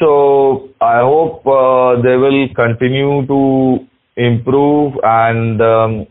[0.00, 3.78] So I hope uh, they will continue to
[4.16, 6.06] improve and um,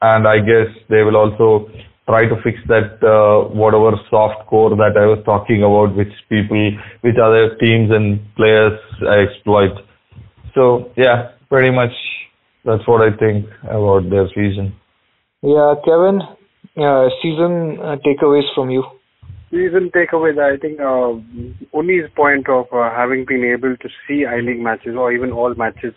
[0.00, 1.70] and I guess they will also
[2.06, 6.72] try to fix that uh, whatever soft core that I was talking about, which people,
[7.02, 9.72] which other teams and players exploit.
[10.54, 11.92] So yeah, pretty much
[12.64, 14.74] that's what I think about their season.
[15.42, 16.20] Yeah, Kevin,
[16.76, 18.84] uh, season uh, takeaways from you.
[19.50, 21.16] Season takeaways, I think uh,
[21.72, 25.32] only his point of uh, having been able to see I League matches or even
[25.32, 25.94] all matches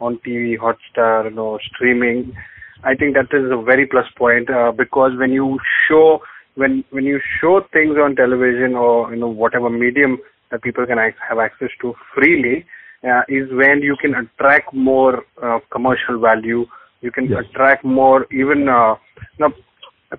[0.00, 2.34] on TV, Hotstar, you know, streaming.
[2.82, 6.20] I think that is a very plus point uh, because when you show
[6.54, 10.18] when when you show things on television or you know whatever medium
[10.50, 12.64] that people can have access to freely,
[13.04, 16.64] uh, is when you can attract more uh, commercial value.
[17.02, 17.44] You can yes.
[17.44, 18.94] attract more even uh,
[19.38, 19.52] you know,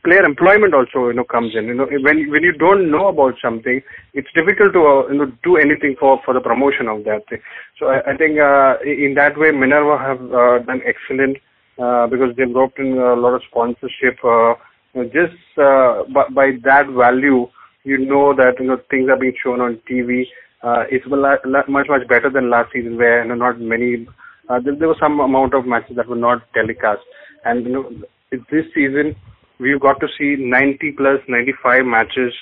[0.03, 1.65] player employment also you know comes in.
[1.65, 3.81] You know when when you don't know about something,
[4.13, 7.39] it's difficult to uh, you know do anything for for the promotion of that thing.
[7.79, 11.37] So I, I think uh, in that way Minerva have uh, done excellent
[11.77, 14.17] uh, because they've roped in a lot of sponsorship.
[14.23, 14.55] Uh,
[15.11, 17.47] just uh, by, by that value,
[17.83, 20.23] you know that you know things are being shown on TV.
[20.63, 24.07] Uh, it's much much better than last season where you know, not many.
[24.47, 27.01] Uh, there, there was some amount of matches that were not telecast,
[27.43, 27.91] and you know
[28.31, 29.15] this season
[29.59, 32.33] we've got to see 90 plus 95 matches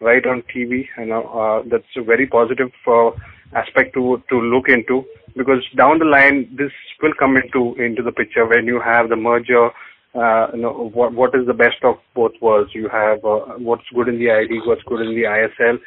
[0.00, 0.86] right on TV.
[0.98, 3.14] Know, uh, that's a very positive for
[3.54, 5.04] aspect to to look into
[5.36, 6.70] because down the line this
[7.02, 9.70] will come into into the picture when you have the merger.
[10.12, 12.70] Uh, you know what what is the best of both worlds.
[12.74, 15.78] You have uh, what's good in the ID, what's good in the ISL.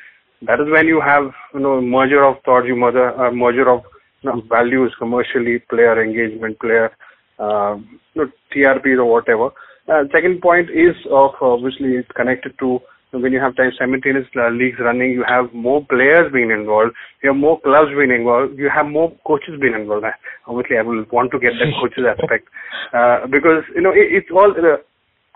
[0.44, 3.84] That is when you have you know merger of thoughts, you merger uh, merger of
[4.22, 6.96] you know, values commercially, player engagement, player
[7.40, 7.76] uh,
[8.14, 9.50] you know, TRPs or whatever.
[9.88, 12.80] Uh, second point is of obviously it's connected to
[13.12, 17.30] when you have time simultaneous uh, leagues running, you have more players being involved, you
[17.30, 20.06] have more clubs being involved, you have more coaches being involved.
[20.48, 22.48] Obviously, I will want to get that coaches aspect
[22.94, 24.78] uh, because you know it, it's all uh,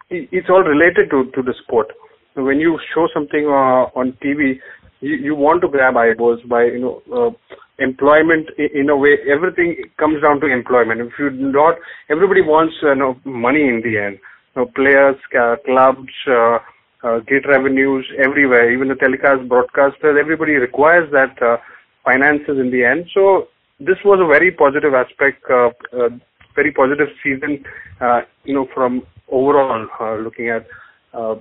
[0.10, 1.88] it's all related to to the sport.
[2.34, 4.60] So when you show something uh, on TV,
[5.02, 9.18] you, you want to grab eyeballs by you know uh, employment in a way.
[9.30, 11.02] Everything comes down to employment.
[11.02, 11.76] If you not,
[12.10, 14.20] everybody wants uh, you know money in the end.
[14.58, 16.12] Know, players, uh, clubs.
[16.28, 16.58] Uh,
[17.04, 21.58] uh, get revenues everywhere, even the telecast broadcasters, everybody requires that uh,
[22.04, 23.06] finances in the end.
[23.14, 23.50] So
[23.80, 26.10] this was a very positive aspect, uh, uh,
[26.56, 27.64] very positive season,
[28.02, 30.66] uh, you know, from overall uh, looking at
[31.14, 31.36] uh,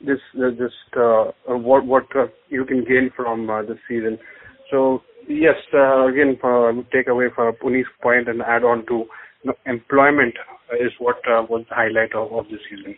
[0.00, 4.18] this, uh, just uh, uh, what what uh, you can gain from uh, this season.
[4.70, 9.06] So yes, uh, again, uh, take away from Puneet's point and add on to
[9.66, 10.34] employment
[10.78, 12.94] is what uh, was the highlight of, of this season.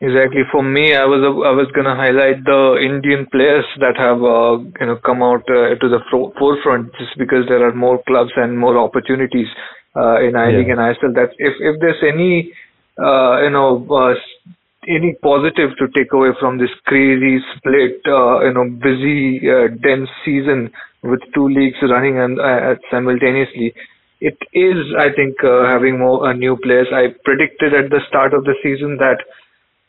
[0.00, 0.42] Exactly.
[0.52, 4.86] For me, I was I was gonna highlight the Indian players that have uh, you
[4.86, 8.58] know come out uh, to the fro- forefront just because there are more clubs and
[8.58, 9.48] more opportunities
[9.96, 10.76] uh, in I League yeah.
[10.76, 11.14] and ISL.
[11.16, 12.52] That if if there's any
[13.00, 14.12] uh, you know uh,
[14.86, 20.10] any positive to take away from this crazy split uh, you know busy uh, dense
[20.26, 20.70] season
[21.02, 23.72] with two leagues running and uh, simultaneously
[24.20, 28.32] it is i think uh, having more uh, new players i predicted at the start
[28.32, 29.18] of the season that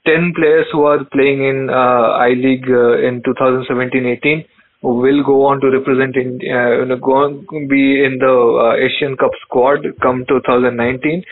[0.07, 4.45] 10 players who are playing in uh, I League uh, in 2017-18
[4.81, 9.31] will go on to represent in uh, go on be in the uh, Asian Cup
[9.41, 11.23] squad come 2019.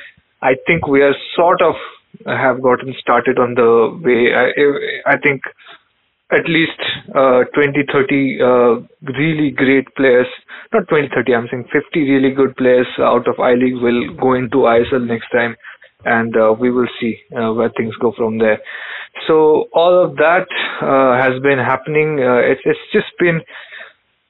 [0.42, 1.76] I think we are sort of
[2.26, 3.70] have gotten started on the
[4.04, 4.34] way.
[4.36, 5.42] I, I think
[6.32, 6.80] at least
[7.14, 8.48] uh, 20, 30 uh,
[9.14, 10.28] really great players,
[10.76, 14.34] not 20, 30, I'm saying 50 really good players out of I League will go
[14.34, 15.56] into ISL next time
[16.06, 18.60] and uh, we will see uh, where things go from there.
[19.28, 20.48] So all of that
[20.82, 22.20] uh, has been happening.
[22.20, 23.42] Uh, it's it's just been,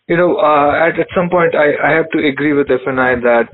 [0.08, 3.50] you know, uh, at at some point I I have to agree with FNI that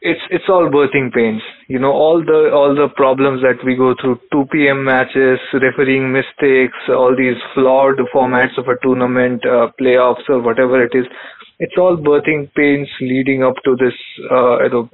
[0.00, 1.42] it's it's all birthing pains.
[1.68, 4.84] You know, all the all the problems that we go through, 2 p.m.
[4.84, 10.92] matches, refereeing mistakes, all these flawed formats of a tournament, uh, playoffs or whatever it
[10.94, 11.06] is.
[11.58, 14.90] It's all birthing pains leading up to this, you know,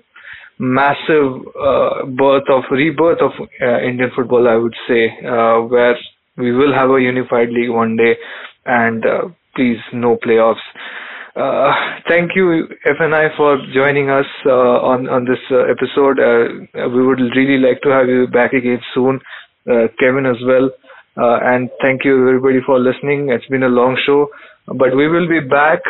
[0.61, 3.33] massive uh, birth of rebirth of
[3.63, 5.97] uh, Indian football, I would say, uh, where
[6.37, 8.15] we will have a unified league one day,
[8.67, 10.61] and uh, please no playoffs.
[11.35, 11.73] Uh,
[12.09, 16.19] thank you, FNI, for joining us uh, on on this episode.
[16.75, 19.19] we would really like to have you back again soon,
[19.99, 20.69] Kevin as well.
[21.17, 23.31] and thank you everybody for listening.
[23.31, 24.29] It's been a long show,
[24.67, 25.81] but we will be back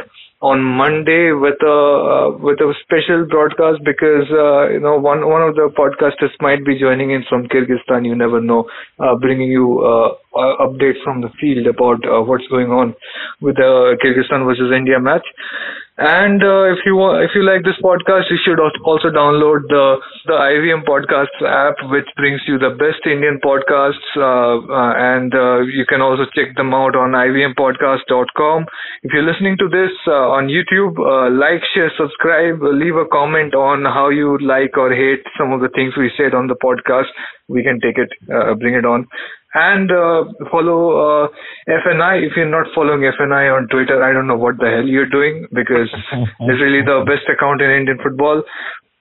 [0.41, 5.43] on Monday with a uh, with a special broadcast because uh, you know one one
[5.43, 8.07] of the podcasters might be joining in from Kyrgyzstan.
[8.07, 8.65] You never know,
[8.99, 10.17] uh, bringing you uh,
[10.65, 12.95] updates from the field about uh, what's going on
[13.43, 15.27] with the Kyrgyzstan versus India match.
[16.01, 20.01] And uh, if you want, if you like this podcast, you should also download the
[20.25, 24.09] the IVM Podcasts app, which brings you the best Indian podcasts.
[24.17, 28.65] Uh, uh, and uh, you can also check them out on ivmpodcast.com.
[29.03, 33.53] If you're listening to this uh, on YouTube, uh, like, share, subscribe, leave a comment
[33.55, 37.13] on how you like or hate some of the things we said on the podcast.
[37.47, 38.09] We can take it,
[38.57, 39.05] bring it on
[39.55, 41.29] and uh, follow uh,
[41.69, 42.27] FNI.
[42.27, 45.47] If you're not following FNI on Twitter, I don't know what the hell you're doing
[45.53, 45.91] because
[46.41, 48.43] it's really the best account in Indian football.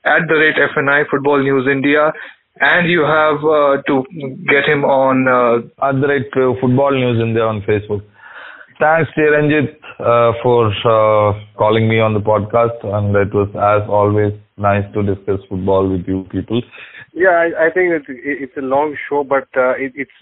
[0.06, 2.14] At the rate FNI Football News India,
[2.62, 4.04] and you have uh, to
[4.47, 8.02] get him on uh, at the rate uh, Football News India on Facebook.
[8.80, 10.72] Thanks, Chiranjit, uh, for
[11.58, 16.08] calling me on the podcast, and it was as always nice to discuss football with
[16.08, 16.62] you people.
[17.20, 20.20] Yeah, I, I think it's it's a long show, but uh, it, it's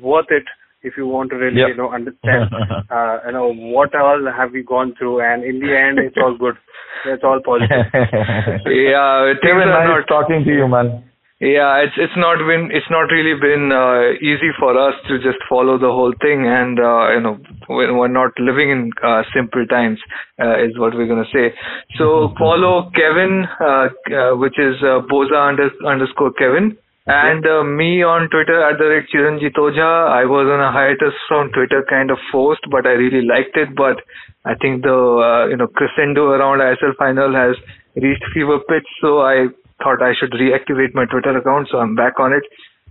[0.00, 0.44] worth it
[0.82, 1.68] if you want to really yep.
[1.68, 2.48] you know understand
[2.90, 6.34] uh, you know what all have we gone through, and in the end, it's all
[6.36, 6.56] good.
[7.04, 7.92] It's all positive.
[7.92, 11.04] yeah, Kevin, nice not talking to you, man.
[11.40, 15.38] Yeah, it's it's not been it's not really been uh, easy for us to just
[15.48, 19.98] follow the whole thing, and uh, you know we're, not living in uh, simple times,
[20.38, 21.54] uh, is what we're gonna say.
[21.96, 26.76] So follow Kevin, uh, uh, which is uh, Boza under, underscore Kevin
[27.06, 30.12] And uh, me on Twitter at the rate Chiranjit Ojha.
[30.12, 33.74] I was on a hiatus from Twitter, kind of forced, but I really liked it.
[33.74, 33.96] But
[34.44, 37.56] I think the uh, you know crescendo around ISL final has
[37.96, 39.48] reached fever pitch, so I
[39.82, 41.68] thought I should reactivate my Twitter account.
[41.70, 42.42] So I'm back on it.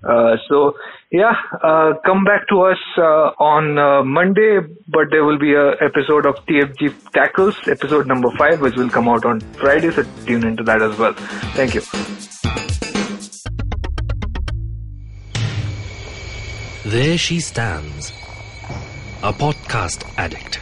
[0.01, 0.73] Uh, so
[1.11, 5.71] yeah, uh, come back to us uh, on uh, Monday, but there will be a
[5.81, 9.91] episode of TFG Tackles, episode number five, which will come out on Friday.
[9.91, 11.13] So tune into that as well.
[11.53, 11.81] Thank you.
[16.85, 18.11] There she stands,
[19.21, 20.61] a podcast addict.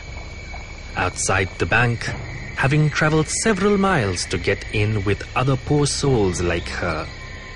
[0.95, 2.09] Outside the bank,
[2.58, 7.08] having traveled several miles to get in with other poor souls like her.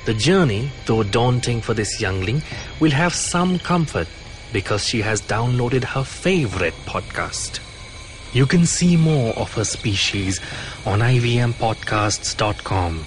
[0.06, 2.41] The journey, though daunting for this youngling,
[2.80, 4.08] will have some comfort
[4.54, 7.60] because she has downloaded her favorite podcast.
[8.34, 10.39] You can see more of her species
[10.86, 13.06] on ivmpodcasts.com,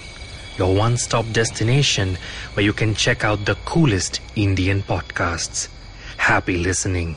[0.59, 2.19] your one stop destination
[2.55, 5.69] where you can check out the coolest Indian podcasts.
[6.17, 7.17] Happy listening.